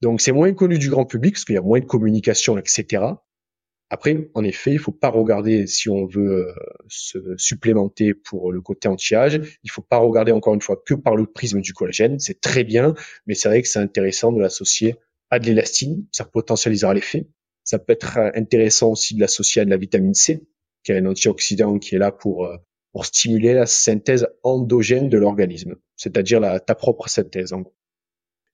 Donc, 0.02 0.20
c'est 0.20 0.32
moins 0.32 0.52
connu 0.52 0.78
du 0.78 0.90
grand 0.90 1.06
public 1.06 1.34
parce 1.34 1.44
qu'il 1.44 1.54
y 1.54 1.58
a 1.58 1.62
moins 1.62 1.80
de 1.80 1.86
communication, 1.86 2.58
etc. 2.58 3.04
Après, 3.88 4.28
en 4.34 4.42
effet, 4.42 4.72
il 4.72 4.78
faut 4.78 4.92
pas 4.92 5.10
regarder 5.10 5.66
si 5.66 5.88
on 5.88 6.06
veut 6.06 6.48
euh, 6.48 6.54
se 6.88 7.18
supplémenter 7.36 8.14
pour 8.14 8.50
le 8.50 8.60
côté 8.60 8.88
anti-âge. 8.88 9.40
Il 9.62 9.70
faut 9.70 9.82
pas 9.82 9.98
regarder 9.98 10.32
encore 10.32 10.54
une 10.54 10.60
fois 10.60 10.82
que 10.84 10.94
par 10.94 11.14
le 11.14 11.26
prisme 11.26 11.60
du 11.60 11.72
collagène. 11.72 12.18
C'est 12.18 12.40
très 12.40 12.64
bien, 12.64 12.94
mais 13.26 13.34
c'est 13.34 13.48
vrai 13.48 13.62
que 13.62 13.68
c'est 13.68 13.78
intéressant 13.78 14.32
de 14.32 14.40
l'associer 14.40 14.96
à 15.30 15.38
de 15.38 15.46
l'élastine. 15.46 16.04
Ça 16.10 16.24
potentialisera 16.24 16.94
l'effet. 16.94 17.28
Ça 17.62 17.78
peut 17.78 17.92
être 17.92 18.18
intéressant 18.34 18.90
aussi 18.90 19.14
de 19.14 19.20
l'associer 19.20 19.62
à 19.62 19.64
de 19.64 19.70
la 19.70 19.76
vitamine 19.76 20.14
C, 20.14 20.46
qui 20.82 20.92
est 20.92 20.98
un 20.98 21.06
antioxydant 21.06 21.78
qui 21.78 21.94
est 21.94 21.98
là 21.98 22.10
pour 22.10 22.46
euh, 22.46 22.56
pour 22.96 23.04
stimuler 23.04 23.52
la 23.52 23.66
synthèse 23.66 24.26
endogène 24.42 25.10
de 25.10 25.18
l'organisme, 25.18 25.76
c'est-à-dire 25.96 26.40
la, 26.40 26.60
ta 26.60 26.74
propre 26.74 27.10
synthèse 27.10 27.52
en 27.52 27.60
gros. 27.60 27.75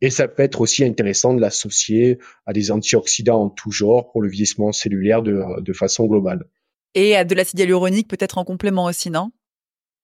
Et 0.03 0.11
ça 0.11 0.27
peut 0.27 0.43
être 0.43 0.61
aussi 0.61 0.85
intéressant 0.85 1.33
de 1.33 1.41
l'associer 1.41 2.19
à 2.45 2.53
des 2.53 2.73
antioxydants 2.73 3.45
en 3.45 3.49
tout 3.49 3.71
genre 3.71 4.11
pour 4.11 4.21
le 4.21 4.29
vieillissement 4.29 4.73
cellulaire 4.73 5.23
de, 5.23 5.73
façon 5.73 6.07
globale. 6.07 6.45
Et 6.95 7.15
à 7.15 7.25
de 7.25 7.37
l'acide 7.37 7.61
hyaluronique 7.61 8.09
peut-être 8.09 8.37
en 8.37 8.45
complément 8.45 8.87
aussi, 8.87 9.11
non? 9.11 9.31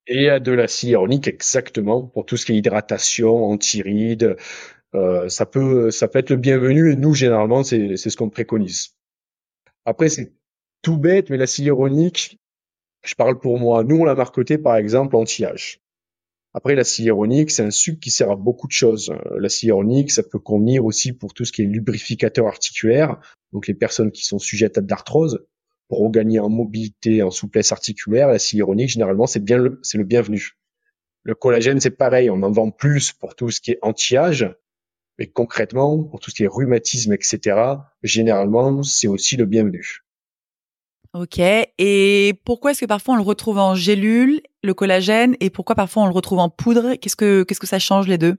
Et 0.06 0.30
à 0.30 0.38
de 0.38 0.52
l'acide 0.52 0.90
hyaluronique 0.90 1.26
exactement 1.26 2.06
pour 2.06 2.26
tout 2.26 2.36
ce 2.36 2.46
qui 2.46 2.52
est 2.52 2.56
hydratation, 2.56 3.44
antiride. 3.44 4.36
Euh, 4.94 5.28
ça 5.28 5.46
peut 5.46 5.90
ça 5.90 6.06
peut 6.06 6.20
être 6.20 6.30
le 6.30 6.36
bienvenu 6.36 6.92
et 6.92 6.96
nous 6.96 7.12
généralement 7.12 7.64
c'est 7.64 7.96
c'est 7.96 8.08
ce 8.08 8.16
qu'on 8.16 8.30
préconise. 8.30 8.96
Après 9.84 10.08
c'est 10.08 10.32
tout 10.80 10.96
bête 10.96 11.28
mais 11.28 11.36
l'acide 11.36 11.64
hyaluronique, 11.64 12.38
je 13.04 13.16
parle 13.16 13.40
pour 13.40 13.58
moi. 13.58 13.82
Nous 13.82 13.96
on 13.96 14.04
l'a 14.04 14.14
marqué 14.14 14.58
par 14.58 14.76
exemple 14.76 15.16
anti-âge. 15.16 15.80
Après, 16.54 16.74
l'acide 16.74 17.04
hyaluronique, 17.04 17.50
c'est 17.50 17.62
un 17.62 17.70
sucre 17.70 18.00
qui 18.00 18.10
sert 18.10 18.30
à 18.30 18.36
beaucoup 18.36 18.66
de 18.66 18.72
choses. 18.72 19.10
Euh, 19.10 19.38
l'acide 19.38 19.68
hyaluronique, 19.68 20.10
ça 20.10 20.22
peut 20.22 20.38
convenir 20.38 20.84
aussi 20.84 21.12
pour 21.12 21.34
tout 21.34 21.44
ce 21.44 21.52
qui 21.52 21.62
est 21.62 21.66
lubrificateur 21.66 22.46
articulaire, 22.46 23.20
donc 23.52 23.66
les 23.66 23.74
personnes 23.74 24.10
qui 24.10 24.24
sont 24.24 24.38
sujettes 24.38 24.78
à 24.78 24.80
de 24.80 24.90
l'arthrose. 24.90 25.46
Pour 25.88 26.00
regagner 26.00 26.38
en 26.38 26.48
mobilité, 26.48 27.22
en 27.22 27.30
souplesse 27.30 27.72
articulaire, 27.72 28.28
l'acide 28.28 28.58
hyaluronique, 28.58 28.90
généralement, 28.90 29.26
c'est 29.26 29.42
bien 29.42 29.58
le, 29.58 29.78
c'est 29.82 29.98
le 29.98 30.04
bienvenu. 30.04 30.52
Le 31.22 31.34
collagène, 31.34 31.80
c'est 31.80 31.90
pareil, 31.90 32.30
on 32.30 32.42
en 32.42 32.50
vend 32.50 32.70
plus 32.70 33.12
pour 33.12 33.34
tout 33.34 33.50
ce 33.50 33.60
qui 33.60 33.72
est 33.72 33.78
anti-âge, 33.82 34.50
mais 35.18 35.26
concrètement, 35.26 36.02
pour 36.02 36.20
tout 36.20 36.30
ce 36.30 36.36
qui 36.36 36.44
est 36.44 36.48
rhumatisme, 36.48 37.12
etc., 37.12 37.56
généralement, 38.02 38.82
c'est 38.82 39.08
aussi 39.08 39.36
le 39.36 39.44
bienvenu. 39.44 40.00
Ok. 41.14 41.38
Et 41.38 42.34
pourquoi 42.44 42.72
est-ce 42.72 42.80
que 42.80 42.86
parfois 42.86 43.14
on 43.14 43.16
le 43.16 43.22
retrouve 43.22 43.58
en 43.58 43.74
gélule, 43.74 44.40
le 44.62 44.74
collagène, 44.74 45.36
et 45.40 45.50
pourquoi 45.50 45.74
parfois 45.74 46.02
on 46.02 46.06
le 46.06 46.12
retrouve 46.12 46.38
en 46.38 46.50
poudre? 46.50 46.94
Qu'est-ce 46.96 47.16
que 47.16 47.44
que 47.44 47.66
ça 47.66 47.78
change 47.78 48.08
les 48.08 48.18
deux? 48.18 48.36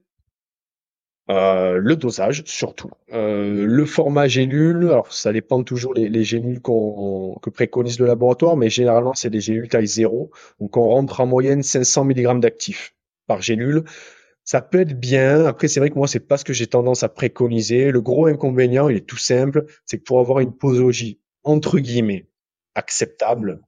Euh, 1.30 1.78
le 1.78 1.96
dosage 1.96 2.44
surtout. 2.46 2.90
Euh, 3.14 3.66
le 3.66 3.86
format 3.86 4.28
gélule, 4.28 4.86
alors 4.86 5.14
ça 5.14 5.32
dépend 5.32 5.64
toujours 5.64 5.94
les, 5.94 6.10
les 6.10 6.24
gélules 6.24 6.60
qu'on 6.60 7.38
que 7.42 7.52
préconise 7.52 8.00
le 8.00 8.08
laboratoire, 8.08 8.58
mais 8.58 8.70
généralement 8.70 9.14
c'est 9.14 9.30
des 9.30 9.40
gélules 9.40 9.68
taille 9.68 9.86
0. 9.88 10.32
Donc 10.60 10.76
on 10.78 10.90
rentre 10.90 11.20
en 11.22 11.28
moyenne 11.28 11.62
500 11.62 12.06
mg 12.06 12.40
d'actifs 12.40 12.96
par 13.28 13.42
gélule. 13.42 13.84
Ça 14.44 14.62
peut 14.62 14.82
être 14.82 15.00
bien. 15.00 15.46
Après 15.46 15.68
c'est 15.68 15.80
vrai 15.80 15.92
que 15.92 15.96
moi 15.96 16.08
c'est 16.08 16.20
pas 16.20 16.38
ce 16.38 16.46
que 16.46 16.54
j'ai 16.54 16.68
tendance 16.68 17.04
à 17.04 17.10
préconiser. 17.10 17.92
Le 17.92 18.02
gros 18.02 18.26
inconvénient, 18.28 18.90
il 18.90 18.98
est 18.98 19.08
tout 19.08 19.18
simple, 19.18 19.66
c'est 19.86 20.00
que 20.00 20.04
pour 20.04 20.20
avoir 20.20 20.40
une 20.40 20.54
posologie 20.54 21.20
entre 21.44 21.80
guillemets 21.80 22.29
acceptable, 22.80 23.62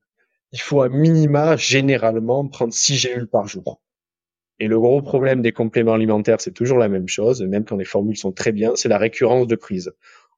il 0.51 0.59
faut 0.59 0.81
à 0.81 0.89
minima 0.89 1.55
généralement 1.55 2.47
prendre 2.47 2.73
6 2.73 2.95
gélules 2.95 3.27
par 3.27 3.47
jour. 3.47 3.81
Et 4.59 4.67
le 4.67 4.79
gros 4.79 5.01
problème 5.01 5.41
des 5.41 5.51
compléments 5.51 5.93
alimentaires, 5.93 6.41
c'est 6.41 6.53
toujours 6.53 6.77
la 6.77 6.89
même 6.89 7.07
chose, 7.07 7.41
même 7.41 7.65
quand 7.65 7.77
les 7.77 7.85
formules 7.85 8.17
sont 8.17 8.31
très 8.31 8.51
bien, 8.51 8.73
c'est 8.75 8.89
la 8.89 8.97
récurrence 8.97 9.47
de 9.47 9.55
prise. 9.55 9.91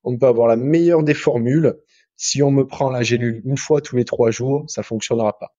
On 0.03 0.17
peut 0.17 0.27
avoir 0.27 0.47
la 0.47 0.55
meilleure 0.55 1.03
des 1.03 1.13
formules. 1.13 1.75
Si 2.15 2.41
on 2.41 2.51
me 2.51 2.65
prend 2.65 2.89
la 2.89 3.03
gélule 3.03 3.41
une 3.43 3.57
fois 3.57 3.81
tous 3.81 3.95
les 3.95 4.05
trois 4.05 4.31
jours, 4.31 4.65
ça 4.69 4.83
fonctionnera 4.83 5.37
pas. 5.37 5.55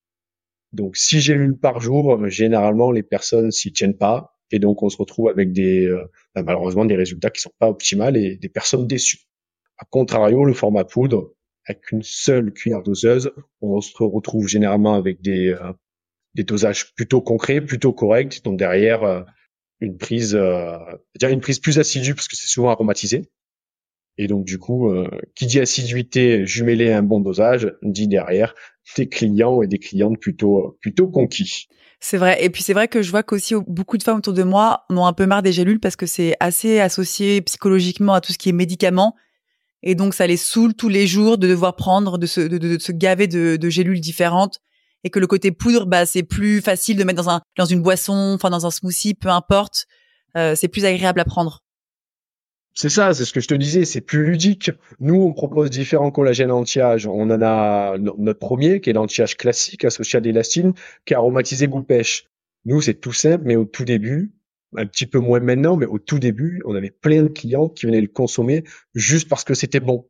Donc, 0.72 0.96
6 0.96 1.20
gélules 1.20 1.58
par 1.58 1.80
jour, 1.80 2.26
généralement, 2.28 2.90
les 2.90 3.02
personnes 3.02 3.50
s'y 3.50 3.72
tiennent 3.72 3.96
pas. 3.96 4.38
Et 4.50 4.58
donc, 4.58 4.82
on 4.82 4.88
se 4.88 4.96
retrouve 4.96 5.28
avec 5.28 5.52
des, 5.52 5.84
euh, 5.86 6.04
bah, 6.34 6.42
malheureusement, 6.42 6.84
des 6.84 6.96
résultats 6.96 7.30
qui 7.30 7.40
sont 7.40 7.52
pas 7.58 7.68
optimales 7.68 8.16
et 8.16 8.36
des 8.36 8.48
personnes 8.48 8.86
déçues. 8.86 9.26
A 9.78 9.84
contrario, 9.84 10.44
le 10.44 10.54
format 10.54 10.84
poudre, 10.84 11.33
avec 11.66 11.90
une 11.92 12.02
seule 12.02 12.52
cuillère 12.52 12.82
doseuse, 12.82 13.32
on 13.60 13.80
se 13.80 13.92
retrouve 14.02 14.48
généralement 14.48 14.94
avec 14.94 15.22
des, 15.22 15.48
euh, 15.48 15.72
des 16.34 16.44
dosages 16.44 16.94
plutôt 16.94 17.20
concrets, 17.20 17.60
plutôt 17.60 17.92
corrects. 17.92 18.42
Donc 18.44 18.58
derrière, 18.58 19.02
euh, 19.04 19.22
une 19.80 19.96
prise, 19.96 20.34
euh, 20.34 20.78
une 21.22 21.40
prise 21.40 21.58
plus 21.58 21.78
assidue 21.78 22.14
parce 22.14 22.28
que 22.28 22.36
c'est 22.36 22.46
souvent 22.46 22.70
aromatisé. 22.70 23.22
Et 24.16 24.28
donc 24.28 24.44
du 24.44 24.58
coup, 24.58 24.90
euh, 24.90 25.08
qui 25.34 25.46
dit 25.46 25.60
assiduité 25.60 26.46
jumelée 26.46 26.92
à 26.92 26.98
un 26.98 27.02
bon 27.02 27.20
dosage, 27.20 27.72
dit 27.82 28.06
derrière 28.06 28.54
des 28.96 29.08
clients 29.08 29.62
et 29.62 29.66
des 29.66 29.78
clientes 29.78 30.18
plutôt 30.20 30.78
plutôt 30.80 31.08
conquis. 31.08 31.66
C'est 32.00 32.18
vrai. 32.18 32.44
Et 32.44 32.50
puis 32.50 32.62
c'est 32.62 32.74
vrai 32.74 32.86
que 32.86 33.02
je 33.02 33.10
vois 33.10 33.22
qu'aussi 33.22 33.54
beaucoup 33.66 33.96
de 33.96 34.02
femmes 34.02 34.18
autour 34.18 34.34
de 34.34 34.42
moi 34.42 34.84
en 34.88 34.98
ont 34.98 35.06
un 35.06 35.12
peu 35.12 35.26
marre 35.26 35.42
des 35.42 35.52
gélules 35.52 35.80
parce 35.80 35.96
que 35.96 36.06
c'est 36.06 36.36
assez 36.38 36.78
associé 36.78 37.40
psychologiquement 37.40 38.14
à 38.14 38.20
tout 38.20 38.32
ce 38.32 38.38
qui 38.38 38.50
est 38.50 38.52
médicaments 38.52 39.16
et 39.84 39.94
donc 39.94 40.14
ça 40.14 40.26
les 40.26 40.38
saoule 40.38 40.74
tous 40.74 40.88
les 40.88 41.06
jours 41.06 41.38
de 41.38 41.46
devoir 41.46 41.76
prendre, 41.76 42.18
de 42.18 42.26
se, 42.26 42.40
de, 42.40 42.78
se 42.78 42.90
gaver 42.90 43.28
de, 43.28 43.56
de, 43.56 43.68
gélules 43.68 44.00
différentes, 44.00 44.58
et 45.04 45.10
que 45.10 45.18
le 45.20 45.26
côté 45.26 45.52
poudre, 45.52 45.86
bah 45.86 46.06
c'est 46.06 46.22
plus 46.22 46.62
facile 46.62 46.96
de 46.96 47.04
mettre 47.04 47.22
dans 47.22 47.30
un 47.30 47.42
dans 47.56 47.66
une 47.66 47.82
boisson, 47.82 48.32
enfin 48.34 48.50
dans 48.50 48.66
un 48.66 48.70
smoothie, 48.70 49.14
peu 49.14 49.28
importe, 49.28 49.86
euh, 50.36 50.54
c'est 50.56 50.68
plus 50.68 50.86
agréable 50.86 51.20
à 51.20 51.24
prendre. 51.24 51.60
C'est 52.76 52.88
ça, 52.88 53.14
c'est 53.14 53.24
ce 53.24 53.32
que 53.32 53.40
je 53.40 53.46
te 53.46 53.54
disais, 53.54 53.84
c'est 53.84 54.00
plus 54.00 54.24
ludique. 54.24 54.72
Nous, 54.98 55.14
on 55.14 55.32
propose 55.32 55.70
différents 55.70 56.10
collagènes 56.10 56.50
anti-âge. 56.50 57.06
On 57.06 57.30
en 57.30 57.40
a 57.40 57.96
notre 57.98 58.40
premier, 58.40 58.80
qui 58.80 58.90
est 58.90 58.94
l'anti-âge 58.94 59.36
classique 59.36 59.84
associé 59.84 60.16
à 60.16 60.20
l'élastine, 60.20 60.72
qui 61.04 61.12
est 61.12 61.16
aromatisé 61.16 61.68
goût 61.68 61.84
pêche. 61.84 62.24
Nous, 62.64 62.80
c'est 62.80 62.94
tout 62.94 63.12
simple, 63.12 63.44
mais 63.44 63.54
au 63.54 63.64
tout 63.64 63.84
début, 63.84 64.32
un 64.76 64.86
petit 64.86 65.06
peu 65.06 65.18
moins 65.18 65.40
maintenant, 65.40 65.76
mais 65.76 65.86
au 65.86 65.98
tout 65.98 66.18
début, 66.18 66.62
on 66.64 66.74
avait 66.74 66.90
plein 66.90 67.22
de 67.22 67.28
clients 67.28 67.68
qui 67.68 67.86
venaient 67.86 68.00
le 68.00 68.08
consommer 68.08 68.64
juste 68.94 69.28
parce 69.28 69.44
que 69.44 69.54
c'était 69.54 69.80
bon, 69.80 70.08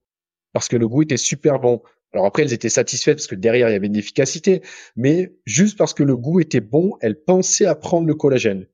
parce 0.53 0.69
que 0.69 0.77
le 0.77 0.89
goût 0.89 1.03
était 1.03 1.17
super 1.17 1.61
bon. 1.61 1.83
Alors 2.13 2.27
après, 2.27 2.43
elles 2.43 2.53
étaient 2.53 2.69
satisfaites 2.69 3.17
parce 3.17 3.27
que 3.27 3.35
derrière, 3.35 3.69
il 3.69 3.73
y 3.73 3.77
avait 3.77 3.89
une 3.89 3.97
efficacité, 3.97 4.63
mais 4.97 5.35
juste 5.47 5.77
parce 5.77 5.95
que 5.95 6.05
le 6.05 6.17
goût 6.17 6.41
était 6.41 6.61
bon, 6.61 6.97
elles 7.01 7.21
pensaient 7.21 7.67
à 7.67 7.75
prendre 7.75 8.07
le 8.07 8.15
collagène. 8.15 8.67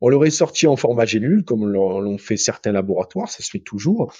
On 0.00 0.08
l'aurait 0.08 0.30
sorti 0.30 0.66
en 0.66 0.76
format 0.76 1.04
gélule, 1.04 1.44
comme 1.44 1.66
l'ont 1.66 2.18
fait 2.18 2.36
certains 2.36 2.72
laboratoires, 2.72 3.28
ça 3.28 3.42
se 3.42 3.50
fait 3.50 3.58
toujours. 3.60 4.12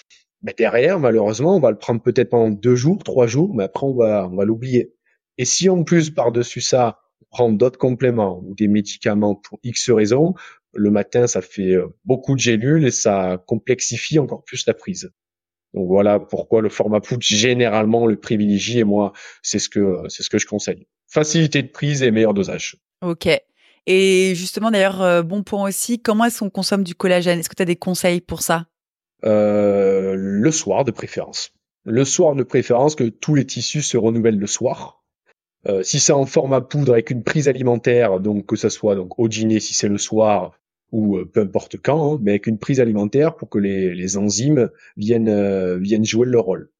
Mais 0.42 0.54
derrière, 0.56 0.98
malheureusement, 0.98 1.56
on 1.56 1.60
va 1.60 1.70
le 1.70 1.78
prendre 1.78 2.00
peut-être 2.00 2.30
pendant 2.30 2.50
deux 2.50 2.74
jours, 2.74 3.02
trois 3.02 3.26
jours, 3.26 3.54
mais 3.54 3.64
après, 3.64 3.86
on 3.86 3.94
va, 3.94 4.44
l'oublier. 4.44 4.94
Et 5.36 5.44
si 5.44 5.68
en 5.68 5.84
plus, 5.84 6.10
par-dessus 6.10 6.60
ça, 6.60 7.00
on 7.20 7.24
prend 7.30 7.52
d'autres 7.52 7.78
compléments 7.78 8.40
ou 8.44 8.54
des 8.54 8.68
médicaments 8.68 9.34
pour 9.34 9.58
X 9.62 9.90
raisons, 9.90 10.34
le 10.74 10.90
matin, 10.90 11.26
ça 11.26 11.42
fait 11.42 11.72
euh, 11.72 11.86
beaucoup 12.04 12.34
de 12.34 12.40
gélules 12.40 12.86
et 12.86 12.90
ça 12.90 13.42
complexifie 13.46 14.18
encore 14.18 14.44
plus 14.44 14.66
la 14.66 14.74
prise. 14.74 15.10
Donc 15.74 15.86
voilà 15.86 16.18
pourquoi 16.18 16.62
le 16.62 16.68
format 16.68 17.00
poudre 17.00 17.22
généralement 17.22 18.06
le 18.06 18.16
privilégie 18.16 18.78
et 18.78 18.84
moi 18.84 19.12
c'est 19.42 19.58
ce 19.58 19.68
que 19.68 19.98
c'est 20.08 20.22
ce 20.22 20.30
que 20.30 20.38
je 20.38 20.46
conseille. 20.46 20.86
Facilité 21.08 21.62
de 21.62 21.68
prise 21.68 22.02
et 22.02 22.10
meilleur 22.10 22.34
dosage. 22.34 22.76
Ok. 23.02 23.28
Et 23.86 24.34
justement 24.34 24.70
d'ailleurs 24.70 25.02
euh, 25.02 25.22
bon 25.22 25.42
point 25.42 25.68
aussi, 25.68 26.00
comment 26.00 26.24
est-ce 26.24 26.40
qu'on 26.40 26.50
consomme 26.50 26.84
du 26.84 26.94
collagène? 26.94 27.38
Est-ce 27.38 27.48
que 27.48 27.54
tu 27.54 27.62
as 27.62 27.66
des 27.66 27.76
conseils 27.76 28.20
pour 28.20 28.42
ça? 28.42 28.66
Euh, 29.24 30.14
Le 30.16 30.50
soir 30.50 30.84
de 30.84 30.90
préférence. 30.90 31.50
Le 31.84 32.04
soir 32.04 32.34
de 32.34 32.42
préférence 32.42 32.94
que 32.94 33.04
tous 33.04 33.34
les 33.34 33.46
tissus 33.46 33.82
se 33.82 33.96
renouvellent 33.96 34.38
le 34.38 34.46
soir. 34.46 35.02
Euh, 35.66 35.82
si 35.82 36.00
c'est 36.00 36.12
en 36.12 36.24
format 36.24 36.60
poudre 36.60 36.92
avec 36.92 37.10
une 37.10 37.24
prise 37.24 37.48
alimentaire, 37.48 38.20
donc 38.20 38.46
que 38.46 38.56
ça 38.56 38.70
soit 38.70 38.94
donc 38.94 39.18
au 39.18 39.28
dîner 39.28 39.60
si 39.60 39.74
c'est 39.74 39.88
le 39.88 39.98
soir 39.98 40.57
ou 40.92 41.18
euh, 41.18 41.24
peu 41.24 41.40
importe 41.40 41.76
quand, 41.76 42.14
hein, 42.14 42.18
mais 42.22 42.32
avec 42.32 42.46
une 42.46 42.58
prise 42.58 42.80
alimentaire 42.80 43.36
pour 43.36 43.48
que 43.48 43.58
les, 43.58 43.94
les 43.94 44.16
enzymes 44.16 44.70
viennent 44.96 45.28
euh, 45.28 45.78
viennent 45.78 46.04
jouer 46.04 46.26
leur 46.26 46.44
rôle. 46.44 46.70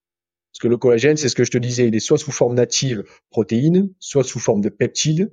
Parce 0.53 0.61
que 0.61 0.69
le 0.69 0.77
collagène, 0.77 1.17
c'est 1.17 1.29
ce 1.29 1.35
que 1.35 1.45
je 1.45 1.51
te 1.51 1.59
disais, 1.59 1.87
il 1.87 1.95
est 1.95 2.01
soit 2.01 2.19
sous 2.19 2.33
forme 2.33 2.55
native 2.55 3.05
protéine, 3.31 3.91
soit 3.99 4.25
sous 4.25 4.39
forme 4.39 4.61
de 4.61 4.71
peptides. 4.71 5.33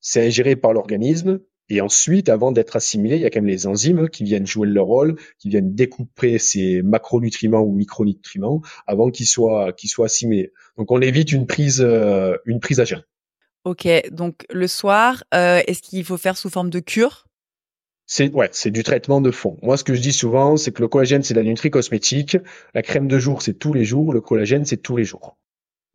C'est 0.00 0.26
ingéré 0.26 0.56
par 0.56 0.72
l'organisme 0.72 1.40
et 1.68 1.80
ensuite, 1.80 2.28
avant 2.28 2.52
d'être 2.52 2.76
assimilé, 2.76 3.16
il 3.16 3.22
y 3.22 3.24
a 3.24 3.30
quand 3.30 3.40
même 3.40 3.48
les 3.48 3.66
enzymes 3.66 4.08
qui 4.08 4.24
viennent 4.24 4.46
jouer 4.46 4.68
leur 4.68 4.84
rôle, 4.84 5.16
qui 5.38 5.48
viennent 5.48 5.74
découper 5.74 6.38
ces 6.38 6.82
macronutriments 6.82 7.62
ou 7.62 7.72
micronutriments 7.72 8.60
avant 8.86 9.10
qu'ils 9.10 9.26
soient 9.26 9.72
qu'ils 9.72 9.88
soient 9.88 10.06
assimilés. 10.06 10.52
Donc 10.76 10.90
on 10.90 11.00
évite 11.00 11.32
une 11.32 11.46
prise 11.46 11.80
euh, 11.80 12.36
une 12.44 12.60
prise 12.60 12.80
à 12.80 12.84
jeun. 12.84 13.02
Ok, 13.64 13.88
donc 14.10 14.44
le 14.50 14.66
soir, 14.66 15.22
est-ce 15.32 15.82
qu'il 15.82 16.04
faut 16.04 16.16
faire 16.16 16.36
sous 16.36 16.50
forme 16.50 16.68
de 16.68 16.80
cure? 16.80 17.26
C'est 18.14 18.30
ouais, 18.34 18.50
c'est 18.52 18.70
du 18.70 18.82
traitement 18.82 19.22
de 19.22 19.30
fond. 19.30 19.56
Moi, 19.62 19.78
ce 19.78 19.84
que 19.84 19.94
je 19.94 20.02
dis 20.02 20.12
souvent, 20.12 20.58
c'est 20.58 20.70
que 20.70 20.82
le 20.82 20.88
collagène, 20.88 21.22
c'est 21.22 21.32
la 21.32 21.42
nutri-cosmétique. 21.42 22.36
La 22.74 22.82
crème 22.82 23.08
de 23.08 23.18
jour, 23.18 23.40
c'est 23.40 23.54
tous 23.54 23.72
les 23.72 23.86
jours. 23.86 24.12
Le 24.12 24.20
collagène, 24.20 24.66
c'est 24.66 24.76
tous 24.76 24.98
les 24.98 25.04
jours. 25.04 25.38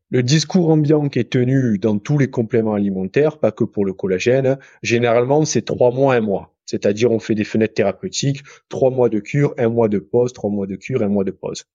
Le 0.10 0.24
discours 0.24 0.72
ambiant 0.72 1.10
qui 1.10 1.20
est 1.20 1.30
tenu 1.30 1.78
dans 1.78 2.00
tous 2.00 2.18
les 2.18 2.32
compléments 2.32 2.74
alimentaires, 2.74 3.38
pas 3.38 3.52
que 3.52 3.64
pour 3.64 3.86
le 3.86 3.94
collagène, 3.94 4.58
généralement, 4.82 5.46
c'est 5.46 5.62
trois 5.62 5.92
mois, 5.92 6.16
un 6.16 6.22
mois. 6.22 6.56
C'est-à-dire, 6.66 7.12
on 7.12 7.20
fait 7.20 7.36
des 7.36 7.44
fenêtres 7.44 7.76
thérapeutiques, 7.76 8.42
trois 8.68 8.90
mois 8.90 9.10
de 9.10 9.20
cure, 9.20 9.54
un 9.60 9.70
mois 9.70 9.88
de 9.88 10.00
pause, 10.00 10.34
trois 10.34 10.50
mois 10.50 10.66
de 10.66 10.76
cure, 10.76 11.04
un 11.04 11.10
mois 11.10 11.24
de 11.24 11.30
pause. 11.30 11.66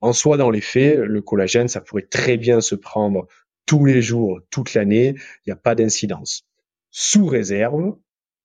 En 0.00 0.12
soi, 0.12 0.36
dans 0.36 0.50
les 0.50 0.60
faits, 0.60 0.96
le 0.96 1.22
collagène, 1.22 1.66
ça 1.66 1.80
pourrait 1.80 2.06
très 2.08 2.36
bien 2.36 2.60
se 2.60 2.76
prendre 2.76 3.26
tous 3.66 3.84
les 3.84 4.00
jours, 4.00 4.38
toute 4.50 4.74
l'année. 4.74 5.16
Il 5.44 5.48
n'y 5.48 5.52
a 5.52 5.56
pas 5.56 5.74
d'incidence. 5.74 6.46
Sous 6.92 7.26
réserve 7.26 7.96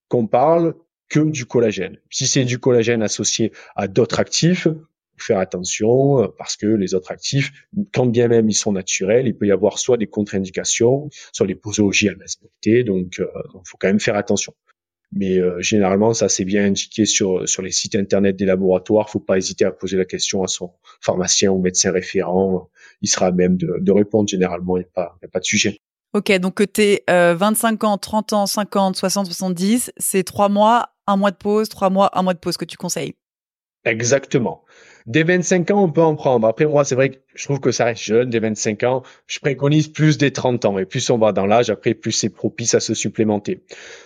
qu'on 0.08 0.26
parle 0.26 0.74
du 1.22 1.46
collagène. 1.46 1.98
Si 2.10 2.26
c'est 2.26 2.44
du 2.44 2.58
collagène 2.58 3.02
associé 3.02 3.52
à 3.76 3.88
d'autres 3.88 4.20
actifs, 4.20 4.68
faire 5.16 5.38
attention 5.38 6.22
euh, 6.22 6.28
parce 6.36 6.56
que 6.56 6.66
les 6.66 6.94
autres 6.94 7.12
actifs, 7.12 7.52
quand 7.92 8.06
bien 8.06 8.28
même 8.28 8.48
ils 8.48 8.54
sont 8.54 8.72
naturels, 8.72 9.26
il 9.26 9.36
peut 9.36 9.46
y 9.46 9.52
avoir 9.52 9.78
soit 9.78 9.96
des 9.96 10.06
contre-indications, 10.06 11.08
soit 11.32 11.46
des 11.46 11.54
posologies 11.54 12.08
à 12.08 12.14
respecter, 12.18 12.84
donc 12.84 13.16
il 13.18 13.22
euh, 13.22 13.60
faut 13.64 13.76
quand 13.78 13.88
même 13.88 14.00
faire 14.00 14.16
attention. 14.16 14.54
Mais 15.12 15.38
euh, 15.38 15.60
généralement, 15.60 16.12
ça 16.12 16.28
c'est 16.28 16.44
bien 16.44 16.64
indiqué 16.64 17.06
sur 17.06 17.48
sur 17.48 17.62
les 17.62 17.70
sites 17.70 17.94
internet 17.94 18.34
des 18.34 18.46
laboratoires. 18.46 19.08
Faut 19.08 19.20
pas 19.20 19.38
hésiter 19.38 19.64
à 19.64 19.70
poser 19.70 19.96
la 19.96 20.04
question 20.04 20.42
à 20.42 20.48
son 20.48 20.72
pharmacien 21.00 21.52
ou 21.52 21.60
médecin 21.60 21.92
référent. 21.92 22.68
Il 23.00 23.08
sera 23.08 23.30
même 23.30 23.56
de, 23.56 23.92
répondre. 23.92 24.28
Généralement, 24.28 24.76
il 24.76 24.80
n'y 24.80 24.86
a 24.96 25.14
a 25.22 25.28
pas 25.28 25.38
de 25.38 25.44
sujet. 25.44 25.78
Ok, 26.14 26.30
donc 26.38 26.54
que 26.54 26.64
tu 26.64 26.80
es 26.80 27.04
25 27.08 27.82
ans, 27.82 27.98
30 27.98 28.32
ans, 28.32 28.46
50, 28.46 28.96
60, 28.96 29.26
70, 29.26 29.92
c'est 29.96 30.22
trois 30.22 30.48
mois, 30.48 30.90
un 31.08 31.16
mois 31.16 31.32
de 31.32 31.36
pause, 31.36 31.68
trois 31.68 31.90
mois, 31.90 32.16
un 32.16 32.22
mois 32.22 32.34
de 32.34 32.38
pause 32.38 32.56
que 32.56 32.64
tu 32.64 32.76
conseilles. 32.76 33.14
Exactement. 33.84 34.62
Dès 35.06 35.24
25 35.24 35.70
ans, 35.72 35.84
on 35.84 35.90
peut 35.90 36.00
en 36.00 36.14
prendre. 36.14 36.46
Après, 36.46 36.64
moi, 36.64 36.84
c'est 36.84 36.94
vrai 36.94 37.10
que 37.10 37.16
je 37.34 37.44
trouve 37.44 37.60
que 37.60 37.70
ça 37.70 37.84
reste 37.84 38.02
jeune. 38.02 38.30
Dès 38.30 38.38
25 38.38 38.82
ans, 38.84 39.02
je 39.26 39.38
préconise 39.38 39.88
plus 39.88 40.16
des 40.16 40.32
30 40.32 40.64
ans. 40.64 40.78
Et 40.78 40.86
plus 40.86 41.10
on 41.10 41.18
va 41.18 41.32
dans 41.32 41.44
l'âge, 41.44 41.68
après, 41.68 41.92
plus 41.92 42.12
c'est 42.12 42.30
propice 42.30 42.74
à 42.74 42.80
se 42.80 42.94
supplémenter. 42.94 43.62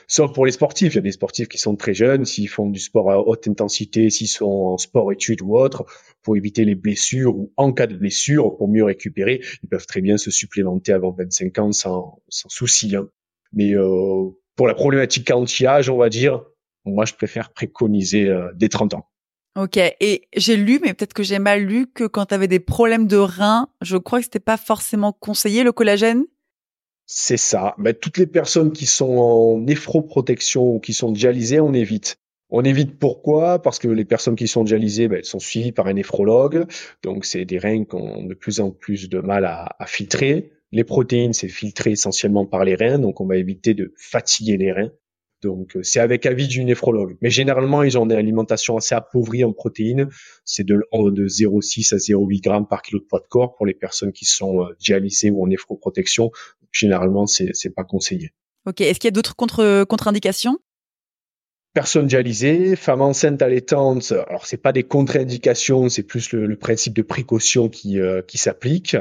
Sauf 0.09 0.33
pour 0.33 0.47
les 0.47 0.51
sportifs. 0.53 0.95
Il 0.95 0.97
y 0.97 0.99
a 0.99 1.03
des 1.03 1.13
sportifs 1.13 1.47
qui 1.47 1.59
sont 1.59 1.77
très 1.77 1.95
jeunes. 1.95 2.25
S'ils 2.25 2.49
font 2.49 2.69
du 2.69 2.81
sport 2.81 3.13
à 3.13 3.21
haute 3.21 3.47
intensité, 3.47 4.11
s'ils 4.11 4.27
sont 4.27 4.47
en 4.47 4.79
sport-études 4.79 5.43
ou 5.43 5.57
autre, 5.57 5.85
pour 6.23 6.37
éviter 6.37 6.65
les 6.65 6.75
blessures 6.75 7.37
ou 7.37 7.53
en 7.57 7.73
cas 7.73 7.87
de 7.87 7.97
blessure, 7.97 8.57
pour 8.57 8.69
mieux 8.69 8.85
récupérer, 8.85 9.41
ils 9.63 9.69
peuvent 9.69 9.87
très 9.87 10.01
bien 10.01 10.17
se 10.17 10.31
supplémenter 10.31 10.93
avant 10.93 11.13
25 11.13 11.59
ans 11.59 11.73
sans, 11.73 12.23
sans 12.29 12.49
souci. 12.49 12.97
Hein. 12.97 13.09
Mais 13.53 13.75
euh, 13.75 14.31
pour 14.57 14.67
la 14.67 14.75
problématique 14.75 15.31
anti-âge, 15.31 15.89
on 15.89 15.97
va 15.97 16.09
dire, 16.09 16.43
moi, 16.85 17.05
je 17.05 17.15
préfère 17.15 17.53
préconiser 17.53 18.29
euh, 18.29 18.51
des 18.55 18.69
30 18.69 18.95
ans. 18.95 19.09
Ok, 19.57 19.77
et 19.77 20.29
j'ai 20.37 20.57
lu, 20.57 20.79
mais 20.83 20.95
peut-être 20.95 21.15
que 21.15 21.23
j'ai 21.23 21.39
mal 21.39 21.63
lu, 21.63 21.87
que 21.87 22.05
quand 22.05 22.27
tu 22.27 22.35
avais 22.35 22.47
des 22.47 22.61
problèmes 22.61 23.09
de 23.09 23.17
reins, 23.17 23.69
je 23.81 23.97
crois 23.97 24.21
que 24.21 24.25
c'était 24.25 24.39
pas 24.39 24.57
forcément 24.57 25.13
conseillé 25.13 25.65
le 25.65 25.73
collagène? 25.73 26.25
C'est 27.07 27.39
ça. 27.39 27.75
Mais 27.79 27.95
toutes 27.95 28.19
les 28.19 28.27
personnes 28.27 28.71
qui 28.71 28.87
sont 28.87 29.17
en 29.17 29.59
néphroprotection 29.59 30.75
ou 30.75 30.79
qui 30.79 30.93
sont 30.93 31.11
dialysées, 31.11 31.59
on 31.59 31.73
évite. 31.73 32.21
On 32.51 32.65
évite 32.65 32.99
pourquoi? 32.99 33.61
Parce 33.61 33.79
que 33.79 33.89
les 33.89 34.07
personnes 34.07 34.37
qui 34.37 34.49
sont 34.49 34.65
dialysées, 34.65 35.09
ben, 35.09 35.19
elles 35.19 35.25
sont 35.25 35.39
suivies 35.39 35.73
par 35.73 35.87
un 35.87 35.93
néphrologue. 35.93 36.67
Donc, 37.03 37.25
c'est 37.25 37.45
des 37.45 37.59
reins 37.59 37.85
qui 37.85 37.95
ont 37.95 38.25
de 38.25 38.35
plus 38.35 38.61
en 38.61 38.71
plus 38.71 39.09
de 39.11 39.21
mal 39.21 39.45
à, 39.45 39.77
filtrer. 39.87 40.53
Les 40.73 40.85
protéines, 40.85 41.35
c'est 41.35 41.49
filtré 41.49 41.93
essentiellement 41.93 42.47
par 42.47 42.65
les 42.65 42.75
reins. 42.75 42.99
Donc, 42.99 43.21
on 43.21 43.27
va 43.27 43.37
éviter 43.37 43.75
de 43.75 43.93
fatiguer 43.97 44.57
les 44.57 44.73
reins. 44.73 44.91
Donc, 45.43 45.77
euh, 45.77 45.83
c'est 45.83 46.01
avec 46.01 46.27
avis 46.27 46.49
du 46.49 46.65
néphrologue. 46.65 47.17
Mais 47.21 47.31
généralement, 47.31 47.83
ils 47.83 47.97
ont 47.97 48.05
une 48.05 48.13
alimentation 48.13 48.77
assez 48.77 48.95
appauvrie 48.95 49.45
en 49.45 49.53
protéines. 49.53 50.09
C'est 50.45 50.65
de, 50.65 50.75
de 50.75 51.29
0,6 51.29 51.95
à 51.95 51.99
0,8 51.99 52.41
grammes 52.41 52.67
par 52.67 52.83
kilo 52.83 52.99
de 52.99 53.05
poids 53.05 53.21
de 53.21 53.29
corps 53.29 53.55
pour 53.57 53.67
les 53.67 53.75
personnes 53.75 54.13
qui 54.13 54.25
sont 54.25 54.63
euh, 54.63 54.75
dialysées 54.81 55.31
ou 55.31 55.43
en 55.45 55.47
néphroprotection. 55.47 56.33
Généralement, 56.73 57.27
c'est, 57.27 57.51
c'est 57.53 57.75
pas 57.75 57.85
conseillé. 57.85 58.33
Ok. 58.67 58.81
Est-ce 58.81 58.99
qu'il 58.99 59.09
y 59.09 59.13
a 59.13 59.13
d'autres 59.13 59.37
contre, 59.37 59.85
contre-indications? 59.85 60.59
Personnes 61.79 62.09
dialysées, 62.09 62.75
femmes 62.75 63.03
enceintes 63.03 63.41
allaitantes. 63.41 64.13
Alors, 64.27 64.49
c'est 64.49 64.57
pas 64.57 64.73
des 64.73 64.83
contre-indications, 64.83 65.89
c'est 65.89 66.03
plus 66.03 66.33
le, 66.33 66.57
principe 66.57 66.93
de 66.93 67.03
précaution 67.03 67.69
qui, 67.69 68.01
euh, 68.01 68.21
qui 68.21 68.37
s'applique. 68.37 68.97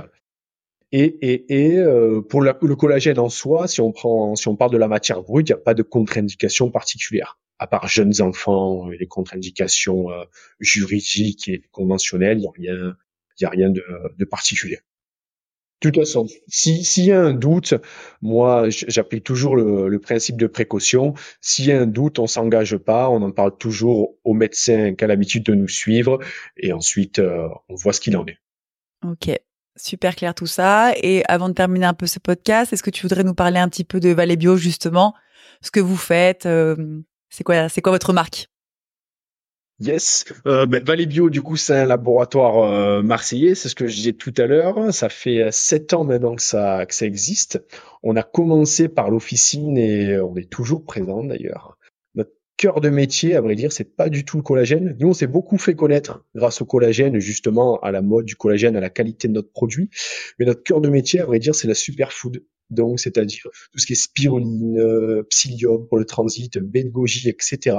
Et, 0.92 1.06
et, 1.06 1.72
et 1.72 1.80
euh, 1.80 2.22
pour 2.22 2.44
le 2.44 2.76
collagène 2.76 3.18
en 3.18 3.30
soi, 3.30 3.68
si 3.68 3.82
on 3.82 3.92
prend, 3.92 4.36
si 4.36 4.48
on 4.48 4.56
parle 4.56 4.70
de 4.70 4.78
la 4.78 4.88
matière 4.88 5.24
brute, 5.24 5.50
il 5.50 5.54
n'y 5.54 5.60
a 5.60 5.64
pas 5.64 5.74
de 5.74 5.82
contre-indication 5.82 6.70
particulière. 6.70 7.40
À 7.58 7.66
part 7.66 7.88
jeunes 7.88 8.22
enfants 8.22 8.92
et 8.92 8.98
les 9.00 9.08
contre-indications 9.08 10.12
euh, 10.12 10.26
juridiques 10.60 11.48
et 11.48 11.64
conventionnelles, 11.72 12.38
il 12.38 12.62
n'y 12.62 12.70
a 12.70 12.74
rien, 12.74 12.96
y 13.40 13.46
a 13.46 13.50
rien 13.50 13.70
de, 13.72 13.84
de 14.16 14.26
particulier. 14.26 14.82
De 15.82 15.90
toute 15.90 16.00
façon, 16.00 16.26
s'il 16.48 17.06
y 17.06 17.12
a 17.12 17.22
un 17.22 17.34
doute, 17.34 17.76
moi, 18.24 18.66
j'applique 18.70 19.24
toujours 19.24 19.56
le, 19.56 20.00
principe 20.00 20.38
de 20.38 20.48
précaution. 20.48 21.14
S'il 21.40 21.66
y 21.66 21.72
a 21.72 21.80
un 21.80 21.86
doute, 21.86 22.18
on 22.18 22.26
s'engage 22.26 22.78
pas, 22.78 23.10
on 23.10 23.22
en 23.22 23.32
parle 23.32 23.56
toujours 23.58 24.16
au 24.24 24.34
médecin 24.34 24.96
qui 24.96 25.04
a 25.04 25.08
l'habitude 25.08 25.44
de 25.44 25.54
nous 25.54 25.68
suivre, 25.68 26.18
et 26.58 26.74
ensuite, 26.74 27.20
euh, 27.20 27.48
on 27.70 27.76
voit 27.76 27.94
ce 27.94 28.02
qu'il 28.02 28.18
en 28.18 28.26
est. 28.26 28.40
Ok. 29.06 29.30
Super 29.76 30.16
clair 30.16 30.34
tout 30.34 30.48
ça. 30.48 30.94
Et 31.04 31.24
avant 31.28 31.50
de 31.50 31.54
terminer 31.54 31.86
un 31.86 31.94
peu 31.94 32.08
ce 32.08 32.18
podcast, 32.18 32.74
est-ce 32.74 32.82
que 32.82 32.90
tu 32.90 33.04
voudrais 33.04 33.24
nous 33.24 33.36
parler 33.36 33.60
un 33.60 33.70
petit 33.70 33.84
peu 33.84 34.00
de 34.00 34.10
Valais 34.10 34.36
Bio 34.36 34.58
justement, 34.58 35.14
ce 35.62 35.70
que 35.70 35.80
vous 35.80 35.98
faites, 35.98 36.48
euh, 36.48 36.76
c'est 37.30 37.44
quoi, 37.44 37.70
c'est 37.70 37.82
quoi 37.82 37.92
votre 37.92 38.14
marque? 38.14 38.48
Yes, 39.80 40.26
euh, 40.48 40.66
ben, 40.66 40.84
Bio 41.06 41.30
du 41.30 41.44
coup 41.44 41.56
c'est 41.56 41.76
un 41.76 41.86
laboratoire 41.86 42.64
euh, 42.64 43.04
marseillais, 43.04 43.54
c'est 43.54 43.70
ce 43.70 43.76
que 43.76 43.86
je 43.86 43.96
disais 43.96 44.14
tout 44.14 44.34
à 44.38 44.48
l'heure. 44.48 44.92
Ça 44.92 45.08
fait 45.08 45.44
euh, 45.44 45.52
sept 45.52 45.94
ans 45.94 46.04
maintenant 46.04 46.36
que 46.36 46.42
ça 46.42 46.86
que 46.88 46.96
ça 46.96 47.06
existe. 47.06 47.64
On 48.02 48.16
a 48.16 48.24
commencé 48.24 48.90
par 48.90 49.12
l'officine 49.12 49.78
et 49.78 50.20
on 50.20 50.36
est 50.36 50.50
toujours 50.50 50.84
présent 50.84 51.24
d'ailleurs 51.24 51.78
cœur 52.58 52.82
de 52.82 52.90
métier, 52.90 53.36
à 53.36 53.42
vrai 53.42 53.56
dire, 53.56 53.72
c'est 53.72 53.96
pas 53.96 54.10
du 54.10 54.26
tout 54.26 54.38
le 54.38 54.44
collagène. 54.44 54.98
Nous, 55.00 55.08
on 55.08 55.14
s'est 55.14 55.28
beaucoup 55.28 55.58
fait 55.58 55.76
connaître 55.76 56.26
grâce 56.36 56.62
au 56.62 56.66
collagène, 56.66 57.20
justement, 57.20 57.80
à 57.80 57.92
la 57.92 58.02
mode 58.02 58.26
du 58.26 58.36
collagène, 58.36 58.76
à 58.76 58.80
la 58.80 58.90
qualité 58.90 59.28
de 59.28 59.34
notre 59.34 59.52
produit. 59.52 59.90
Mais 60.40 60.46
notre 60.46 60.64
cœur 60.64 60.82
de 60.82 60.90
métier, 60.90 61.22
à 61.22 61.26
vrai 61.26 61.40
dire, 61.40 61.56
c'est 61.56 61.68
la 61.68 61.76
superfood. 61.76 62.44
donc 62.70 63.00
c'est-à-dire 63.00 63.44
tout 63.72 63.80
ce 63.80 63.86
qui 63.86 63.94
est 63.94 63.96
spiruline, 63.96 64.78
euh, 64.80 65.24
psyllium 65.30 65.88
pour 65.88 65.98
le 65.98 66.06
transit, 66.06 66.58
baie 66.58 66.84
de 66.84 66.90
goji, 66.90 67.30
etc. 67.30 67.78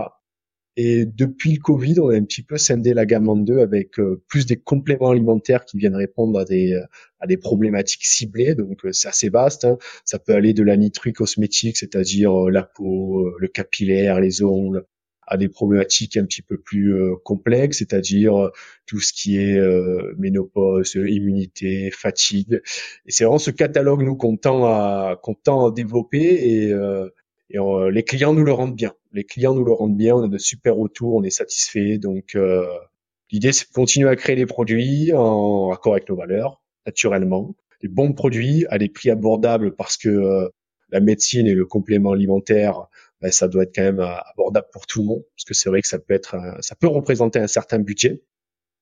Et 0.81 1.07
depuis 1.07 1.53
le 1.55 1.61
Covid, 1.61 1.99
on 2.01 2.09
a 2.09 2.14
un 2.14 2.23
petit 2.25 2.43
peu 2.43 2.57
scindé 2.57 2.95
la 2.95 3.05
gamme 3.05 3.29
en 3.29 3.37
deux 3.37 3.59
avec 3.59 3.99
euh, 3.99 4.23
plus 4.29 4.47
des 4.47 4.57
compléments 4.57 5.11
alimentaires 5.11 5.64
qui 5.64 5.77
viennent 5.77 5.97
répondre 5.97 6.38
à 6.38 6.45
des 6.45 6.73
euh, 6.75 6.85
à 7.21 7.27
des 7.27 7.37
problématiques 7.37 8.07
ciblées. 8.07 8.55
Donc 8.55 8.87
c'est 8.93 9.09
assez 9.09 9.29
vaste. 9.29 9.64
Hein. 9.64 9.79
Ça 10.05 10.19
peut 10.19 10.35
aller 10.35 10.55
de 10.55 10.62
la 10.62 10.77
nitruie 10.77 11.12
cosmétique, 11.12 11.77
c'est-à-dire 11.77 12.33
la 12.51 12.62
peau, 12.62 13.29
le 13.38 13.49
capillaire, 13.49 14.21
les 14.21 14.43
ongles, 14.43 14.85
à 15.29 15.37
des 15.37 15.49
problématiques 15.49 16.17
un 16.17 16.25
petit 16.25 16.43
peu 16.43 16.59
plus 16.59 16.95
euh, 16.95 17.14
complexes, 17.23 17.79
c'est-à-dire 17.79 18.37
euh, 18.37 18.51
tout 18.87 18.99
ce 19.01 19.12
qui 19.12 19.37
est 19.37 19.59
euh, 19.59 20.14
ménopause, 20.19 20.95
immunité, 20.95 21.91
fatigue. 21.91 22.62
Et 23.07 23.12
c'est 23.12 23.25
vraiment 23.25 23.38
ce 23.38 23.51
catalogue 23.51 24.03
nous 24.03 24.17
qu'on 24.17 24.37
tend 24.37 24.64
à 24.64 25.21
qu'on 25.23 25.35
tend 25.35 25.69
à 25.69 25.71
développer 25.71 26.19
et, 26.19 26.75
et 27.51 27.59
les 27.91 28.03
clients 28.03 28.35
nous 28.35 28.45
le 28.45 28.53
rendent 28.53 28.77
bien. 28.77 28.93
Les 29.13 29.25
clients 29.25 29.55
nous 29.55 29.65
le 29.65 29.73
rendent 29.73 29.97
bien, 29.97 30.15
on 30.15 30.25
a 30.25 30.29
de 30.29 30.39
super 30.39 30.77
retours, 30.77 31.15
on 31.15 31.23
est 31.23 31.31
satisfait. 31.31 31.99
Donc 31.99 32.37
l'idée 33.31 33.53
c'est 33.53 33.69
de 33.69 33.73
continuer 33.73 34.09
à 34.09 34.17
créer 34.17 34.37
des 34.37 34.47
produits 34.47 35.13
en 35.15 35.71
accord 35.71 35.95
avec 35.95 36.09
nos 36.09 36.17
valeurs, 36.17 36.63
naturellement, 36.87 37.55
des 37.81 37.89
bons 37.89 38.13
produits 38.13 38.67
à 38.69 38.79
des 38.79 38.89
prix 38.89 39.11
abordables 39.11 39.75
parce 39.75 39.97
que 39.97 40.51
la 40.91 41.01
médecine 41.01 41.47
et 41.47 41.55
le 41.55 41.67
complément 41.67 42.13
alimentaire 42.13 42.89
ben, 43.21 43.33
ça 43.33 43.49
doit 43.49 43.65
être 43.65 43.75
quand 43.75 43.83
même 43.83 44.01
euh, 44.01 44.15
abordable 44.33 44.69
pour 44.73 44.87
tout 44.87 45.01
le 45.01 45.07
monde, 45.07 45.25
parce 45.35 45.45
que 45.45 45.55
c'est 45.55 45.69
vrai 45.69 45.83
que 45.83 45.89
ça 45.89 45.99
peut 45.99 46.15
être, 46.15 46.37
ça 46.61 46.77
peut 46.77 46.87
représenter 46.87 47.39
un 47.39 47.47
certain 47.47 47.79
budget. 47.79 48.23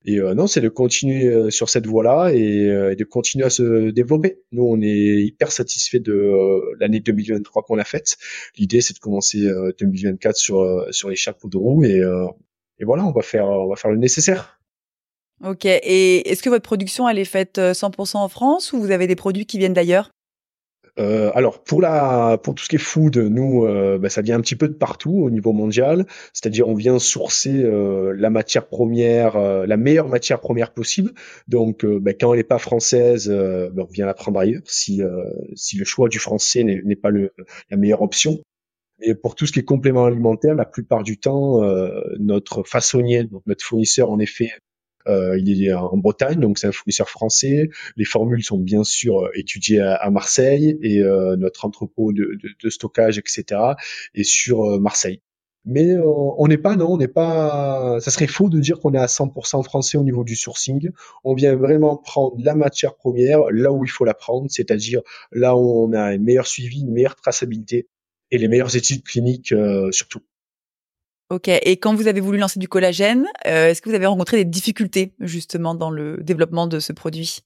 Et 0.07 0.21
euh, 0.21 0.35
non, 0.35 0.47
c'est 0.47 0.61
de 0.61 0.69
continuer 0.69 1.27
euh, 1.27 1.51
sur 1.51 1.69
cette 1.69 1.87
voie-là 1.87 2.31
et, 2.33 2.97
de 2.97 3.05
continuer 3.05 3.45
à 3.45 3.51
se 3.51 3.91
développer. 3.91 4.41
Nous, 4.53 4.63
on 4.63 4.81
est 4.81 5.25
hyper 5.25 5.53
satisfait 5.53 6.01
de 6.01 6.61
l'année 6.79 7.01
2023 7.01 7.63
qu'on 7.65 7.79
a 7.79 7.85
faite. 7.85 8.17
L'idée, 8.57 8.81
c'est 8.81 8.95
de 8.95 8.99
commencer 9.01 9.49
2024 9.79 10.37
sur 10.37 10.87
sur 10.91 11.11
les 11.11 11.17
chapeaux 11.17 11.49
de 11.49 11.57
roue 11.57 11.85
et, 11.85 12.01
et 12.79 12.85
voilà, 12.85 13.05
on 13.05 13.13
va 13.13 13.23
faire 13.23 13.47
on 13.47 13.69
va 13.69 13.77
faire 13.77 13.91
le 13.91 13.99
nécessaire. 13.99 14.61
Ok. 15.45 15.67
Et 15.67 16.29
est-ce 16.31 16.43
que 16.43 16.49
votre 16.49 16.65
production 16.65 17.09
elle 17.09 17.19
est 17.19 17.25
faite 17.25 17.59
100% 17.59 18.17
en 18.17 18.29
France 18.29 18.73
ou 18.73 18.81
vous 18.81 18.91
avez 18.91 19.07
des 19.07 19.17
produits 19.17 19.47
qui 19.47 19.59
viennent 19.59 19.75
d'ailleurs? 19.75 20.11
Euh, 20.99 21.31
alors 21.35 21.63
pour 21.63 21.81
la 21.81 22.39
pour 22.43 22.55
tout 22.55 22.65
ce 22.65 22.69
qui 22.69 22.77
est 22.77 22.79
food, 22.79 23.17
nous 23.19 23.67
euh, 23.67 23.99
bah, 23.99 24.09
ça 24.09 24.23
vient 24.23 24.37
un 24.37 24.41
petit 24.41 24.57
peu 24.57 24.69
de 24.69 24.75
partout 24.75 25.23
au 25.23 25.31
niveau 25.31 25.53
mondial. 25.53 26.07
C'est-à-dire 26.33 26.69
on 26.69 26.75
vient 26.75 26.99
sourcer 26.99 27.63
euh, 27.65 28.15
la 28.17 28.31
matière 28.31 28.67
première, 28.67 29.37
euh, 29.37 29.67
la 29.67 29.77
meilleure 29.77 30.09
matière 30.09 30.41
première 30.41 30.73
possible. 30.73 31.13
Donc 31.49 31.85
bah, 31.85 32.13
quand 32.15 32.33
elle 32.33 32.39
n'est 32.39 32.45
pas 32.45 32.59
française, 32.59 33.29
bah, 33.29 33.85
on 33.89 33.93
vient 33.93 34.07
la 34.07 34.15
prendre 34.15 34.39
ailleurs. 34.39 34.63
Si 34.67 35.03
si 35.55 35.77
le 35.77 35.85
choix 35.85 36.09
du 36.09 36.19
français 36.19 36.65
n'est 36.65 36.97
pas 36.97 37.11
le, 37.11 37.33
la 37.71 37.77
meilleure 37.77 38.03
option. 38.03 38.39
Et 39.03 39.15
pour 39.15 39.35
tout 39.35 39.47
ce 39.47 39.53
qui 39.53 39.59
est 39.61 39.65
complément 39.65 40.07
alimentaire, 40.07 40.55
la 40.55 40.65
plupart 40.65 41.03
du 41.03 41.19
temps, 41.19 41.61
notre 42.19 42.63
façonnier, 42.63 43.25
donc 43.25 43.43
notre 43.47 43.65
fournisseur, 43.65 44.11
en 44.11 44.19
effet, 44.19 44.51
euh, 45.09 45.39
il 45.39 45.65
est 45.65 45.73
en 45.73 45.97
Bretagne, 45.97 46.41
donc 46.41 46.59
c'est 46.59 46.67
un 46.67 46.73
fournisseur 46.73 47.09
français. 47.09 47.71
Les 47.97 48.05
formules 48.05 48.43
sont 48.43 48.59
bien 48.59 48.85
sûr 48.85 49.25
euh, 49.25 49.31
étudiées 49.35 49.81
à, 49.81 50.11
Marseille 50.11 50.79
et 50.83 51.01
euh, 51.01 51.37
notre 51.37 51.65
entrepôt 51.65 52.13
de, 52.13 52.39
de, 52.43 52.49
de, 52.63 52.71
stockage, 52.71 53.19
etc., 53.19 53.61
est 54.15 54.25
sur 54.25 54.81
Marseille. 54.81 55.21
Mais 55.69 55.97
on 55.99 56.47
n'est 56.47 56.59
pas, 56.59 56.77
non, 56.77 56.93
on 56.93 56.97
n'est 56.97 57.09
pas. 57.09 57.99
Ça 58.01 58.13
serait 58.13 58.29
faux 58.29 58.49
de 58.49 58.61
dire 58.61 58.79
qu'on 58.79 58.95
est 58.95 58.99
à 58.99 59.07
100% 59.07 59.65
français 59.65 59.99
au 59.99 60.05
niveau 60.05 60.23
du 60.23 60.37
sourcing. 60.37 60.91
On 61.25 61.35
vient 61.35 61.57
vraiment 61.57 61.97
prendre 61.97 62.37
la 62.39 62.55
matière 62.55 62.95
première 62.95 63.51
là 63.51 63.73
où 63.73 63.85
il 63.85 63.91
faut 63.91 64.05
la 64.05 64.15
prendre, 64.15 64.47
c'est-à-dire 64.49 65.01
là 65.33 65.57
où 65.57 65.85
on 65.85 65.93
a 65.93 66.03
un 66.03 66.19
meilleur 66.19 66.47
suivi, 66.47 66.83
une 66.83 66.93
meilleure 66.93 67.17
traçabilité 67.17 67.89
et 68.31 68.39
les 68.39 68.47
meilleures 68.47 68.77
études 68.77 69.03
cliniques 69.03 69.53
surtout. 69.91 70.21
Ok. 71.29 71.49
Et 71.49 71.77
quand 71.77 71.95
vous 71.95 72.07
avez 72.07 72.21
voulu 72.21 72.39
lancer 72.39 72.61
du 72.61 72.69
collagène, 72.69 73.27
euh, 73.47 73.69
est-ce 73.69 73.83
que 73.83 73.89
vous 73.89 73.95
avez 73.97 74.07
rencontré 74.07 74.37
des 74.37 74.45
difficultés 74.45 75.13
justement 75.19 75.75
dans 75.75 75.91
le 75.91 76.19
développement 76.19 76.69
de 76.69 76.79
ce 76.79 76.93
produit? 76.93 77.41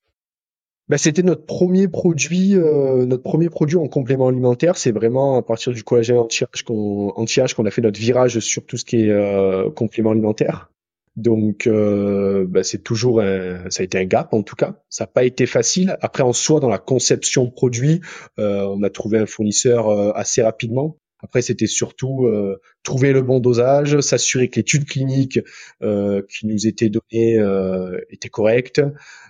Bah, 0.90 0.99
c'était 0.99 1.23
notre 1.23 1.47
premier 1.47 1.88
produit, 1.88 2.57
euh, 2.57 3.07
notre 3.07 3.23
premier 3.23 3.49
produit 3.49 3.77
en 3.77 3.88
complément 3.88 4.29
alimentaire. 4.29 4.77
C'est 4.77 4.90
vraiment 4.90 5.37
à 5.37 5.43
partir 5.43 5.73
du 5.73 5.83
collagène 5.83 6.19
anti-âge 6.19 6.64
qu'on, 6.64 7.12
qu'on 7.14 7.66
a 7.66 7.71
fait 7.71 7.81
notre 7.81 7.99
virage 7.99 8.38
sur 8.40 8.66
tout 8.66 8.77
ce 8.77 8.85
qui 8.85 9.05
est 9.05 9.11
euh, 9.11 9.71
complément 9.71 10.11
alimentaire. 10.11 10.71
Donc, 11.16 11.69
bah, 11.69 12.62
c'est 12.62 12.83
toujours, 12.83 13.21
un, 13.21 13.69
ça 13.71 13.83
a 13.83 13.85
été 13.85 13.99
un 13.99 14.05
gap 14.05 14.33
en 14.33 14.43
tout 14.43 14.57
cas. 14.57 14.77
Ça 14.88 15.05
n'a 15.05 15.09
pas 15.09 15.25
été 15.25 15.47
facile. 15.47 15.97
Après, 16.01 16.23
en 16.23 16.33
soi, 16.33 16.61
dans 16.61 16.69
la 16.69 16.79
conception 16.79 17.51
produit, 17.51 18.01
on 18.38 18.83
a 18.83 18.90
trouvé 18.90 19.19
un 19.19 19.27
fournisseur 19.27 20.16
assez 20.16 20.40
rapidement. 20.40 20.97
Après, 21.23 21.43
c'était 21.43 21.67
surtout 21.67 22.27
euh, 22.27 22.61
trouver 22.83 23.13
le 23.13 23.23
bon 23.23 23.41
dosage, 23.41 24.01
s'assurer 24.01 24.49
que 24.49 24.57
l'étude 24.57 24.87
clinique 24.87 25.41
euh, 25.83 26.23
qui 26.29 26.47
nous 26.47 26.67
était 26.67 26.89
donnée 26.89 27.39
euh, 27.39 28.01
était 28.11 28.29
correcte. 28.29 28.81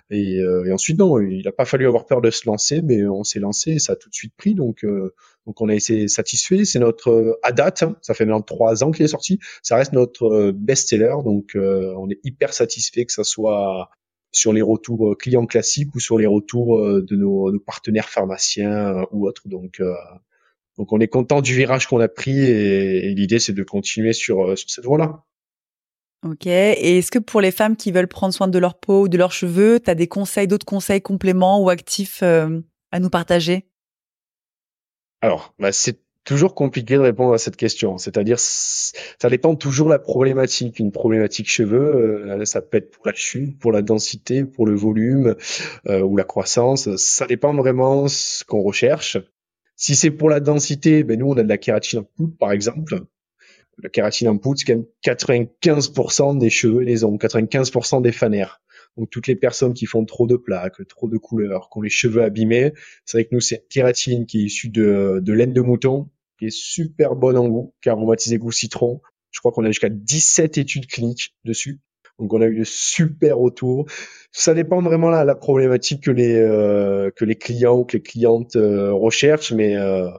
Et, 0.09 0.39
et, 0.39 0.71
ensuite, 0.73 0.99
non, 0.99 1.19
il 1.21 1.43
n'a 1.45 1.53
pas 1.53 1.63
fallu 1.63 1.87
avoir 1.87 2.05
peur 2.05 2.21
de 2.21 2.31
se 2.31 2.45
lancer, 2.45 2.81
mais 2.81 3.05
on 3.05 3.23
s'est 3.23 3.39
lancé 3.39 3.71
et 3.71 3.79
ça 3.79 3.93
a 3.93 3.95
tout 3.95 4.09
de 4.09 4.13
suite 4.13 4.33
pris. 4.35 4.55
Donc, 4.55 4.85
donc 5.45 5.61
on 5.61 5.69
a 5.69 5.73
été 5.73 6.09
satisfait. 6.09 6.65
C'est 6.65 6.79
notre 6.79 7.39
à 7.43 7.53
date, 7.53 7.83
hein, 7.83 7.95
ça 8.01 8.13
fait 8.13 8.25
maintenant 8.25 8.41
trois 8.41 8.83
ans 8.83 8.91
qu'il 8.91 9.05
est 9.05 9.09
sorti. 9.09 9.39
Ça 9.63 9.77
reste 9.77 9.93
notre 9.93 10.51
best-seller, 10.51 11.15
donc 11.23 11.55
on 11.55 12.09
est 12.09 12.19
hyper 12.25 12.53
satisfait 12.53 13.05
que 13.05 13.13
ça 13.13 13.23
soit 13.23 13.89
sur 14.33 14.51
les 14.51 14.61
retours 14.61 15.15
clients 15.17 15.45
classiques 15.45 15.95
ou 15.95 16.01
sur 16.01 16.17
les 16.17 16.27
retours 16.27 16.81
de 16.81 17.15
nos, 17.15 17.49
nos 17.49 17.59
partenaires 17.59 18.09
pharmaciens 18.09 19.05
ou 19.11 19.25
autres. 19.25 19.47
Donc 19.47 19.81
donc 20.81 20.91
on 20.93 20.99
est 20.99 21.07
content 21.07 21.41
du 21.41 21.53
virage 21.53 21.85
qu'on 21.85 21.99
a 21.99 22.07
pris 22.07 22.39
et, 22.39 23.13
l'idée 23.13 23.37
c'est 23.37 23.53
de 23.53 23.61
continuer 23.61 24.13
sur, 24.13 24.47
euh, 24.47 24.55
sur 24.55 24.67
cette 24.67 24.83
voie-là. 24.83 25.23
Ok. 26.27 26.47
Et 26.47 26.97
est-ce 26.97 27.11
que 27.11 27.19
pour 27.19 27.39
les 27.39 27.51
femmes 27.51 27.75
qui 27.75 27.91
veulent 27.91 28.07
prendre 28.07 28.33
soin 28.33 28.47
de 28.47 28.57
leur 28.57 28.79
peau 28.79 29.03
ou 29.03 29.07
de 29.07 29.15
leurs 29.15 29.31
cheveux, 29.31 29.79
tu 29.79 29.91
as 29.91 29.95
des 29.95 30.07
conseils, 30.07 30.47
d'autres 30.47 30.65
conseils 30.65 30.99
compléments 30.99 31.61
ou 31.61 31.69
actifs 31.69 32.23
euh, 32.23 32.61
à 32.91 32.99
nous 32.99 33.11
partager? 33.11 33.67
Alors, 35.21 35.53
bah, 35.59 35.71
c'est 35.71 35.99
toujours 36.23 36.55
compliqué 36.55 36.95
de 36.95 37.01
répondre 37.01 37.35
à 37.35 37.37
cette 37.37 37.57
question. 37.57 37.99
C'est-à-dire, 37.99 38.39
ça 38.39 39.29
dépend 39.29 39.53
toujours 39.53 39.85
de 39.85 39.91
la 39.91 39.99
problématique. 39.99 40.79
Une 40.79 40.91
problématique 40.91 41.47
cheveux, 41.47 42.25
euh, 42.27 42.45
ça 42.45 42.63
peut 42.63 42.77
être 42.77 42.89
pour 42.89 43.05
la 43.05 43.13
chute, 43.13 43.59
pour 43.59 43.71
la 43.71 43.83
densité, 43.83 44.45
pour 44.45 44.65
le 44.65 44.73
volume 44.73 45.35
ou 45.87 46.17
la 46.17 46.23
croissance. 46.23 46.95
Ça 46.95 47.27
dépend 47.27 47.53
vraiment 47.53 48.07
ce 48.07 48.43
qu'on 48.43 48.63
recherche. 48.63 49.19
Si 49.81 49.95
c'est 49.95 50.11
pour 50.11 50.29
la 50.29 50.39
densité, 50.39 51.03
ben 51.03 51.17
nous 51.17 51.25
on 51.25 51.37
a 51.37 51.41
de 51.41 51.49
la 51.49 51.57
kératine 51.57 51.99
en 51.99 52.03
poudre 52.03 52.37
par 52.37 52.51
exemple. 52.51 53.01
La 53.81 53.89
kératine 53.89 54.27
en 54.27 54.37
poudre, 54.37 54.59
c'est 54.59 54.65
quand 54.65 54.75
même 54.75 54.85
95% 55.03 56.37
des 56.37 56.51
cheveux 56.51 56.83
et 56.83 56.85
des 56.85 57.03
ongles, 57.03 57.17
95% 57.17 58.03
des 58.03 58.11
fanères. 58.11 58.61
Donc 58.95 59.09
toutes 59.09 59.25
les 59.25 59.35
personnes 59.35 59.73
qui 59.73 59.87
font 59.87 60.05
trop 60.05 60.27
de 60.27 60.35
plaques, 60.35 60.87
trop 60.87 61.09
de 61.09 61.17
couleurs, 61.17 61.67
qui 61.71 61.79
ont 61.79 61.81
les 61.81 61.89
cheveux 61.89 62.21
abîmés, 62.21 62.73
c'est 63.05 63.17
vrai 63.17 63.25
que 63.25 63.33
nous 63.33 63.41
c'est 63.41 63.55
une 63.55 63.67
kératine 63.69 64.25
qui 64.27 64.41
est 64.41 64.43
issue 64.43 64.69
de, 64.69 65.19
laine 65.25 65.51
de 65.51 65.61
mouton, 65.61 66.11
qui 66.37 66.45
est 66.45 66.55
super 66.55 67.15
bonne 67.15 67.37
en 67.37 67.49
goût, 67.49 67.73
qui 67.81 67.89
aromatisé 67.89 68.37
goût 68.37 68.51
citron. 68.51 69.01
Je 69.31 69.39
crois 69.39 69.51
qu'on 69.51 69.65
a 69.65 69.69
jusqu'à 69.69 69.89
17 69.89 70.59
études 70.59 70.85
cliniques 70.85 71.33
dessus. 71.43 71.79
Donc 72.19 72.33
on 72.33 72.41
a 72.41 72.45
eu 72.45 72.59
de 72.59 72.63
super 72.63 73.37
retours. 73.37 73.85
Ça 74.31 74.53
dépend 74.53 74.81
vraiment 74.81 75.09
là 75.09 75.23
la 75.23 75.35
problématique 75.35 76.03
que 76.03 76.11
les 76.11 76.35
euh, 76.35 77.11
que 77.11 77.25
les 77.25 77.35
clients 77.35 77.79
ou 77.79 77.85
que 77.85 77.97
les 77.97 78.03
clientes 78.03 78.55
euh, 78.55 78.93
recherchent, 78.93 79.51
mais 79.51 79.75
euh, 79.75 80.09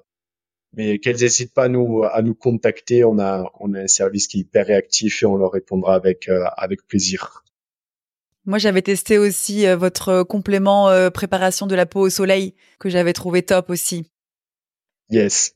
mais 0.75 0.99
qu'elles 0.99 1.21
n'hésitent 1.21 1.55
pas 1.55 1.65
à 1.65 1.69
nous 1.69 2.03
à 2.05 2.23
nous 2.23 2.35
contacter. 2.35 3.05
On 3.05 3.19
a 3.19 3.51
on 3.61 3.75
a 3.75 3.81
un 3.81 3.87
service 3.87 4.27
qui 4.27 4.39
est 4.39 4.41
hyper 4.41 4.67
réactif 4.67 5.23
et 5.23 5.27
on 5.27 5.37
leur 5.37 5.53
répondra 5.53 5.95
avec 5.95 6.29
avec 6.57 6.87
plaisir. 6.87 7.45
Moi, 8.45 8.59
j'avais 8.59 8.83
testé 8.83 9.19
aussi 9.19 9.73
votre 9.77 10.25
complément 10.25 10.89
préparation 11.13 11.69
de 11.69 11.77
la 11.77 11.87
peau 11.87 12.01
au 12.01 12.11
soleil 12.11 12.55
que 12.81 12.89
j'avais 12.89 13.13
trouvé 13.13 13.43
top 13.43 13.71
aussi. 13.71 14.11
Yes 15.11 15.55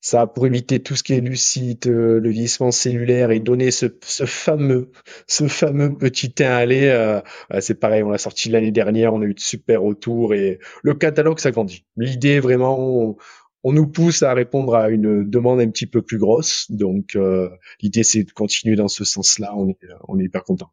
ça 0.00 0.26
pour 0.26 0.46
éviter 0.46 0.80
tout 0.80 0.96
ce 0.96 1.02
qui 1.02 1.12
est 1.12 1.20
lucide, 1.20 1.86
euh, 1.86 2.20
le 2.20 2.30
vieillissement 2.30 2.70
cellulaire 2.70 3.30
et 3.30 3.40
donner 3.40 3.70
ce, 3.70 3.86
fameux, 4.26 4.90
ce 5.26 5.46
fameux 5.46 5.96
petit 5.96 6.32
teint 6.32 6.56
à 6.56 6.66
lait. 6.66 6.90
Euh, 6.90 7.20
c'est 7.60 7.78
pareil, 7.78 8.02
on 8.02 8.10
l'a 8.10 8.18
sorti 8.18 8.48
l'année 8.48 8.70
dernière, 8.70 9.12
on 9.12 9.20
a 9.20 9.26
eu 9.26 9.34
de 9.34 9.40
super 9.40 9.82
retours 9.82 10.34
et 10.34 10.58
le 10.82 10.94
catalogue 10.94 11.38
s'agrandit. 11.38 11.84
L'idée 11.96 12.40
vraiment, 12.40 13.16
on, 13.62 13.72
nous 13.72 13.86
pousse 13.86 14.22
à 14.22 14.32
répondre 14.32 14.74
à 14.74 14.88
une 14.88 15.28
demande 15.28 15.60
un 15.60 15.68
petit 15.68 15.86
peu 15.86 16.00
plus 16.00 16.18
grosse. 16.18 16.70
Donc 16.70 17.14
euh, 17.14 17.50
l'idée 17.82 18.02
c'est 18.02 18.24
de 18.24 18.32
continuer 18.32 18.76
dans 18.76 18.88
ce 18.88 19.04
sens-là. 19.04 19.52
On 19.54 19.68
est, 19.68 19.78
on 20.08 20.18
est 20.18 20.24
hyper 20.24 20.44
content. 20.44 20.70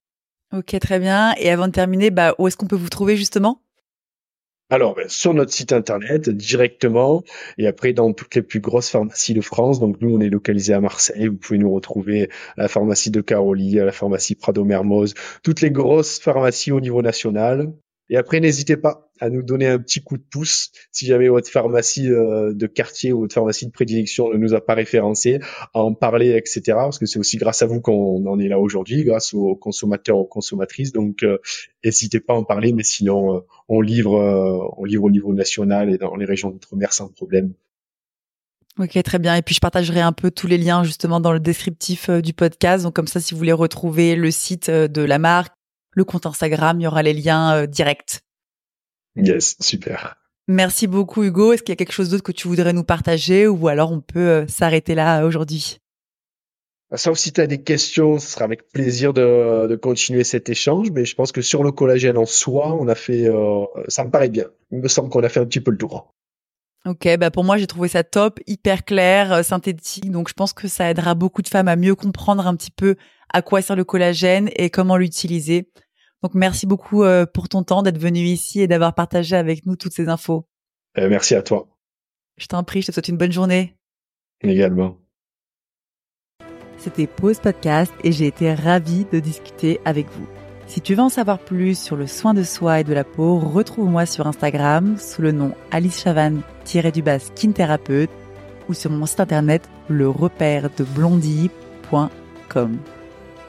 Ok, 0.53 0.79
très 0.79 0.99
bien. 0.99 1.33
Et 1.37 1.49
avant 1.49 1.67
de 1.67 1.73
terminer, 1.73 2.09
bah, 2.09 2.33
où 2.39 2.47
est-ce 2.47 2.55
qu'on 2.55 2.67
peut 2.67 2.77
vous 2.77 2.87
trouver 2.87 3.17
justement? 3.17 3.61
Alors, 4.69 4.95
ben, 4.95 5.07
sur 5.07 5.33
notre 5.33 5.53
site 5.53 5.71
internet 5.71 6.29
directement, 6.29 7.23
et 7.57 7.67
après 7.67 7.93
dans 7.93 8.11
toutes 8.11 8.35
les 8.35 8.41
plus 8.41 8.59
grosses 8.59 8.89
pharmacies 8.89 9.33
de 9.33 9.39
France. 9.39 9.79
Donc 9.79 10.01
nous, 10.01 10.13
on 10.13 10.19
est 10.19 10.29
localisé 10.29 10.73
à 10.73 10.81
Marseille. 10.81 11.27
Vous 11.27 11.37
pouvez 11.37 11.57
nous 11.57 11.73
retrouver 11.73 12.29
à 12.57 12.63
la 12.63 12.67
pharmacie 12.67 13.09
de 13.09 13.21
Caroli, 13.21 13.79
à 13.79 13.85
la 13.85 13.93
pharmacie 13.93 14.35
Prado 14.35 14.65
Mermoz, 14.65 15.13
toutes 15.41 15.61
les 15.61 15.71
grosses 15.71 16.19
pharmacies 16.19 16.73
au 16.73 16.81
niveau 16.81 17.01
national. 17.01 17.71
Et 18.09 18.17
après, 18.17 18.41
n'hésitez 18.41 18.75
pas 18.75 19.06
à 19.19 19.29
nous 19.29 19.43
donner 19.43 19.67
un 19.67 19.79
petit 19.79 20.01
coup 20.01 20.17
de 20.17 20.23
pouce 20.23 20.71
si 20.91 21.05
jamais 21.05 21.27
votre 21.27 21.49
pharmacie 21.49 22.09
euh, 22.09 22.53
de 22.53 22.67
quartier 22.67 23.13
ou 23.13 23.21
votre 23.21 23.33
pharmacie 23.33 23.65
de 23.65 23.71
prédilection 23.71 24.31
ne 24.31 24.37
nous 24.37 24.53
a 24.53 24.61
pas 24.61 24.73
référencé, 24.73 25.39
à 25.73 25.81
en 25.81 25.93
parler, 25.93 26.35
etc. 26.35 26.61
Parce 26.67 26.99
que 26.99 27.05
c'est 27.05 27.19
aussi 27.19 27.37
grâce 27.37 27.61
à 27.61 27.65
vous 27.65 27.81
qu'on 27.81 28.25
en 28.25 28.39
est 28.39 28.47
là 28.47 28.59
aujourd'hui, 28.59 29.03
grâce 29.03 29.33
aux 29.33 29.55
consommateurs, 29.55 30.17
aux 30.17 30.25
consommatrices. 30.25 30.91
Donc, 30.91 31.23
euh, 31.23 31.37
n'hésitez 31.83 32.19
pas 32.19 32.33
à 32.33 32.37
en 32.37 32.43
parler. 32.43 32.73
Mais 32.73 32.83
sinon, 32.83 33.35
euh, 33.35 33.39
on 33.67 33.81
livre, 33.81 34.73
on 34.77 34.85
livre 34.85 35.03
au 35.03 35.11
niveau 35.11 35.33
national 35.33 35.93
et 35.93 35.97
dans 35.97 36.15
les 36.15 36.25
régions 36.25 36.49
d'outre-mer 36.49 36.93
sans 36.93 37.09
problème. 37.09 37.53
Ok, 38.79 39.01
très 39.03 39.19
bien. 39.19 39.35
Et 39.35 39.41
puis 39.41 39.55
je 39.55 39.59
partagerai 39.59 40.01
un 40.01 40.11
peu 40.11 40.29
tous 40.29 40.45
les 40.45 40.57
liens 40.57 40.83
justement 40.83 41.19
dans 41.19 41.33
le 41.33 41.39
descriptif 41.39 42.09
du 42.09 42.33
podcast. 42.33 42.83
Donc 42.83 42.95
comme 42.95 43.07
ça, 43.07 43.19
si 43.19 43.33
vous 43.33 43.39
voulez 43.39 43.51
retrouver 43.51 44.15
le 44.15 44.29
site 44.29 44.69
de 44.69 45.01
la 45.01 45.17
marque, 45.17 45.53
le 45.91 46.03
compte 46.03 46.27
Instagram, 46.27 46.79
il 46.79 46.83
y 46.83 46.87
aura 46.87 47.01
les 47.01 47.13
liens 47.13 47.65
directs. 47.65 48.21
Yes, 49.17 49.55
super. 49.59 50.15
Merci 50.47 50.87
beaucoup 50.87 51.23
Hugo. 51.23 51.51
Est-ce 51.51 51.61
qu'il 51.61 51.73
y 51.73 51.73
a 51.73 51.75
quelque 51.75 51.91
chose 51.91 52.09
d'autre 52.09 52.23
que 52.23 52.31
tu 52.31 52.47
voudrais 52.47 52.73
nous 52.73 52.83
partager 52.83 53.47
ou 53.47 53.67
alors 53.67 53.91
on 53.91 53.99
peut 53.99 54.19
euh, 54.19 54.47
s'arrêter 54.47 54.95
là 54.95 55.25
aujourd'hui? 55.25 55.79
Sauf 56.95 57.17
si 57.17 57.33
tu 57.33 57.41
as 57.41 57.47
des 57.47 57.61
questions, 57.61 58.17
ce 58.17 58.27
sera 58.31 58.45
avec 58.45 58.69
plaisir 58.69 59.11
de, 59.11 59.77
continuer 59.81 60.23
cet 60.23 60.47
échange, 60.47 60.89
mais 60.91 61.03
je 61.03 61.15
pense 61.15 61.33
que 61.33 61.41
sur 61.41 61.61
le 61.61 61.73
collagène 61.73 62.17
en 62.17 62.25
soi, 62.25 62.77
on 62.79 62.87
a 62.87 62.95
fait, 62.95 63.27
euh, 63.27 63.65
ça 63.89 64.05
me 64.05 64.09
paraît 64.09 64.29
bien. 64.29 64.45
Il 64.71 64.79
me 64.79 64.87
semble 64.87 65.09
qu'on 65.09 65.21
a 65.21 65.27
fait 65.27 65.41
un 65.41 65.45
petit 65.45 65.59
peu 65.59 65.71
le 65.71 65.77
tour. 65.77 66.13
Ok, 66.85 67.09
bah 67.17 67.31
pour 67.31 67.43
moi 67.43 67.57
j'ai 67.57 67.67
trouvé 67.67 67.89
ça 67.89 68.05
top, 68.05 68.39
hyper 68.47 68.85
clair, 68.85 69.33
euh, 69.33 69.43
synthétique, 69.43 70.09
donc 70.09 70.29
je 70.29 70.33
pense 70.33 70.53
que 70.53 70.69
ça 70.69 70.89
aidera 70.89 71.15
beaucoup 71.15 71.41
de 71.41 71.49
femmes 71.49 71.67
à 71.67 71.75
mieux 71.75 71.95
comprendre 71.95 72.47
un 72.47 72.55
petit 72.55 72.71
peu 72.71 72.95
à 73.33 73.41
quoi 73.41 73.61
sert 73.61 73.75
le 73.75 73.83
collagène 73.83 74.49
et 74.55 74.69
comment 74.69 74.95
l'utiliser. 74.95 75.69
Donc 76.23 76.33
merci 76.33 76.65
beaucoup 76.65 77.03
euh, 77.03 77.25
pour 77.25 77.47
ton 77.49 77.63
temps 77.63 77.83
d'être 77.83 77.99
venu 77.99 78.19
ici 78.19 78.61
et 78.61 78.67
d'avoir 78.67 78.95
partagé 78.95 79.35
avec 79.35 79.65
nous 79.65 79.75
toutes 79.75 79.93
ces 79.93 80.09
infos. 80.09 80.47
Euh, 80.97 81.09
merci 81.09 81.35
à 81.35 81.41
toi. 81.41 81.67
Je 82.37 82.47
t'en 82.47 82.63
prie, 82.63 82.81
je 82.81 82.87
te 82.87 82.91
souhaite 82.91 83.07
une 83.07 83.17
bonne 83.17 83.31
journée. 83.31 83.75
Également. 84.41 84.97
C'était 86.77 87.07
Pause 87.07 87.39
Podcast 87.39 87.91
et 88.03 88.11
j'ai 88.11 88.27
été 88.27 88.53
ravie 88.53 89.05
de 89.11 89.19
discuter 89.19 89.79
avec 89.85 90.07
vous. 90.11 90.27
Si 90.67 90.81
tu 90.81 90.95
veux 90.95 91.01
en 91.01 91.09
savoir 91.09 91.39
plus 91.39 91.79
sur 91.79 91.95
le 91.95 92.07
soin 92.07 92.33
de 92.33 92.43
soi 92.43 92.81
et 92.81 92.83
de 92.83 92.93
la 92.93 93.03
peau, 93.03 93.39
retrouve-moi 93.39 94.05
sur 94.05 94.27
Instagram 94.27 94.97
sous 94.97 95.21
le 95.21 95.31
nom 95.31 95.53
Alice 95.71 96.03
Chavan-du-bas 96.03 97.19
skin 97.19 97.51
thérapeute 97.51 98.11
ou 98.67 98.73
sur 98.73 98.91
mon 98.91 99.05
site 99.05 99.21
internet 99.21 99.67
le 99.87 100.09
repère 100.09 100.69
de 100.77 100.83
blondie.com. 100.83 102.09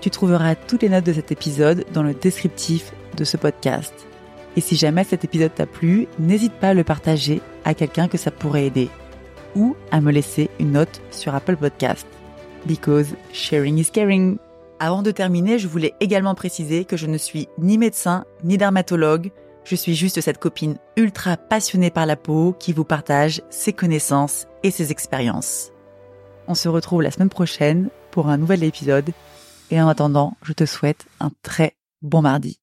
Tu 0.00 0.11
trouveras 0.11 0.54
toutes 0.54 0.82
les 0.82 0.88
notes 0.88 1.06
de 1.06 1.12
cet 1.12 1.32
épisode 1.32 1.84
dans 1.92 2.04
le 2.04 2.14
descriptif 2.14 2.92
de 3.16 3.24
ce 3.24 3.37
podcast. 3.37 3.92
Et 4.56 4.61
si 4.61 4.76
jamais 4.76 5.02
cet 5.02 5.24
épisode 5.24 5.54
t'a 5.54 5.66
plu, 5.66 6.06
n'hésite 6.20 6.52
pas 6.52 6.68
à 6.68 6.74
le 6.74 6.84
partager 6.84 7.40
à 7.64 7.74
quelqu'un 7.74 8.06
que 8.06 8.18
ça 8.18 8.30
pourrait 8.30 8.66
aider 8.66 8.90
ou 9.56 9.74
à 9.90 10.00
me 10.00 10.12
laisser 10.12 10.50
une 10.61 10.72
note 10.72 11.00
sur 11.11 11.34
Apple 11.34 11.56
Podcast. 11.56 12.06
Because 12.64 13.14
sharing 13.32 13.78
is 13.78 13.90
caring. 13.92 14.38
Avant 14.78 15.02
de 15.02 15.11
terminer, 15.11 15.58
je 15.58 15.66
voulais 15.66 15.94
également 15.98 16.37
préciser 16.37 16.84
que 16.84 16.96
je 16.96 17.06
ne 17.06 17.18
suis 17.18 17.48
ni 17.58 17.76
médecin 17.76 18.24
ni 18.44 18.56
dermatologue. 18.56 19.32
Je 19.64 19.74
suis 19.74 19.96
juste 19.96 20.20
cette 20.20 20.38
copine 20.38 20.76
ultra 20.96 21.37
passionnée 21.37 21.90
par 21.90 22.06
la 22.06 22.16
peau 22.16 22.54
qui 22.56 22.72
vous 22.72 22.84
partage 22.84 23.42
ses 23.50 23.72
connaissances 23.72 24.46
et 24.62 24.70
ses 24.70 24.92
expériences. 24.92 25.72
On 26.46 26.54
se 26.54 26.68
retrouve 26.68 27.02
la 27.02 27.11
semaine 27.11 27.28
prochaine 27.28 27.90
pour 28.12 28.28
un 28.28 28.38
nouvel 28.38 28.62
épisode 28.62 29.11
et 29.70 29.81
en 29.81 29.88
attendant, 29.88 30.37
je 30.42 30.52
te 30.52 30.66
souhaite 30.66 31.07
un 31.20 31.31
très 31.42 31.76
bon 32.02 32.22
mardi. 32.22 32.61